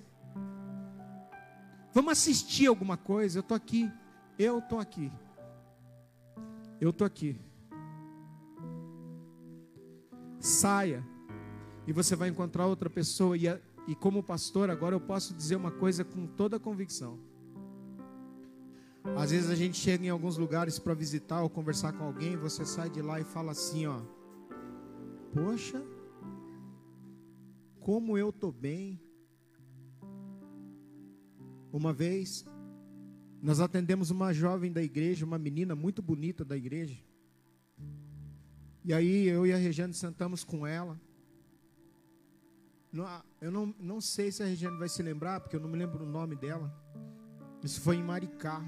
Vamos 1.94 2.12
assistir 2.12 2.68
alguma 2.68 2.98
coisa? 2.98 3.38
Eu 3.38 3.40
estou 3.40 3.56
aqui. 3.56 3.90
Eu 4.38 4.60
estou 4.60 4.78
aqui. 4.78 5.10
Eu 6.82 6.90
estou 6.90 7.08
aqui. 7.08 7.40
Saia. 10.38 11.02
E 11.88 11.94
você 11.94 12.14
vai 12.14 12.28
encontrar 12.28 12.66
outra 12.66 12.90
pessoa. 12.90 13.38
E, 13.38 13.44
e 13.88 13.96
como 13.96 14.22
pastor, 14.22 14.70
agora 14.70 14.94
eu 14.94 15.00
posso 15.00 15.34
dizer 15.34 15.56
uma 15.56 15.72
coisa 15.72 16.04
com 16.04 16.28
toda 16.28 16.58
a 16.58 16.60
convicção. 16.60 17.27
Às 19.16 19.32
vezes 19.32 19.50
a 19.50 19.56
gente 19.56 19.78
chega 19.78 20.06
em 20.06 20.10
alguns 20.10 20.38
lugares 20.38 20.80
para 20.80 20.94
visitar 20.94 21.42
ou 21.42 21.50
conversar 21.50 21.94
com 21.94 22.04
alguém, 22.04 22.36
você 22.36 22.66
sai 22.66 22.90
de 22.90 23.02
lá 23.02 23.20
e 23.20 23.24
fala 23.24 23.52
assim, 23.52 23.86
ó: 23.86 24.02
Poxa, 25.34 25.82
como 27.80 28.18
eu 28.18 28.34
tô 28.34 28.52
bem. 28.52 29.00
Uma 31.72 31.94
vez 31.94 32.46
nós 33.42 33.60
atendemos 33.60 34.10
uma 34.10 34.34
jovem 34.34 34.72
da 34.72 34.82
igreja, 34.82 35.26
uma 35.26 35.38
menina 35.38 35.76
muito 35.76 36.02
bonita 36.02 36.44
da 36.44 36.58
igreja. 36.58 36.98
E 38.84 38.94
aí 38.94 39.28
eu 39.28 39.46
e 39.46 39.54
a 39.54 39.58
Regiane 39.58 39.94
sentamos 39.94 40.44
com 40.44 40.66
ela. 40.66 41.00
Eu 43.40 43.52
não, 43.52 43.76
não 43.80 44.02
sei 44.02 44.32
se 44.32 44.42
a 44.42 44.46
Regiane 44.46 44.78
vai 44.78 44.90
se 44.90 45.04
lembrar, 45.04 45.40
porque 45.40 45.56
eu 45.56 45.60
não 45.60 45.70
me 45.70 45.78
lembro 45.78 46.04
o 46.04 46.10
nome 46.10 46.36
dela. 46.36 46.74
Isso 47.64 47.82
foi 47.82 47.98
em 47.98 48.04
Maricá. 48.04 48.66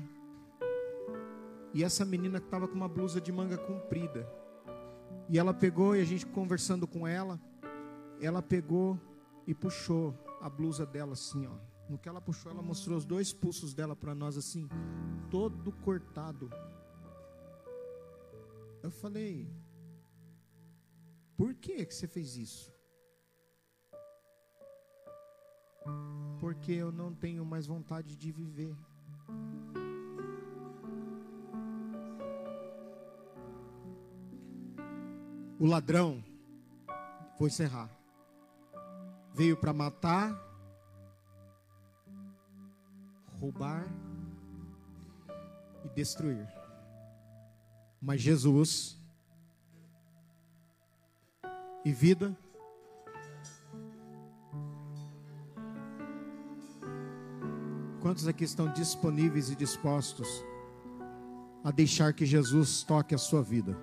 E 1.73 1.83
essa 1.83 2.03
menina 2.03 2.39
estava 2.39 2.67
com 2.67 2.75
uma 2.75 2.89
blusa 2.89 3.21
de 3.21 3.31
manga 3.31 3.57
comprida. 3.57 4.27
E 5.27 5.37
ela 5.37 5.53
pegou, 5.53 5.95
e 5.95 6.01
a 6.01 6.05
gente 6.05 6.25
conversando 6.25 6.87
com 6.87 7.07
ela, 7.07 7.39
ela 8.19 8.41
pegou 8.41 8.99
e 9.45 9.53
puxou 9.53 10.13
a 10.41 10.49
blusa 10.49 10.85
dela 10.85 11.13
assim, 11.13 11.45
ó. 11.45 11.55
No 11.89 11.97
que 11.97 12.07
ela 12.07 12.21
puxou, 12.21 12.51
ela 12.51 12.61
mostrou 12.61 12.97
os 12.97 13.05
dois 13.05 13.33
pulsos 13.33 13.73
dela 13.73 13.95
para 13.95 14.13
nós 14.13 14.37
assim, 14.37 14.67
todo 15.29 15.71
cortado. 15.71 16.49
Eu 18.81 18.91
falei: 18.91 19.47
"Por 21.35 21.53
que 21.55 21.85
que 21.85 21.93
você 21.93 22.07
fez 22.07 22.37
isso?" 22.37 22.71
Porque 26.39 26.71
eu 26.71 26.91
não 26.91 27.13
tenho 27.13 27.43
mais 27.43 27.67
vontade 27.67 28.15
de 28.15 28.31
viver. 28.31 28.75
O 35.59 35.65
ladrão, 35.65 36.23
vou 37.37 37.47
encerrar, 37.47 37.89
veio 39.33 39.57
para 39.57 39.73
matar, 39.73 40.33
roubar 43.39 43.85
e 45.83 45.89
destruir. 45.89 46.47
Mas 48.01 48.21
Jesus 48.21 48.97
e 51.83 51.91
vida 51.91 52.35
Quantos 58.01 58.27
aqui 58.27 58.45
estão 58.45 58.71
disponíveis 58.71 59.49
e 59.49 59.55
dispostos 59.55 60.27
a 61.63 61.69
deixar 61.69 62.13
que 62.13 62.25
Jesus 62.25 62.81
toque 62.81 63.13
a 63.13 63.17
sua 63.17 63.43
vida? 63.43 63.77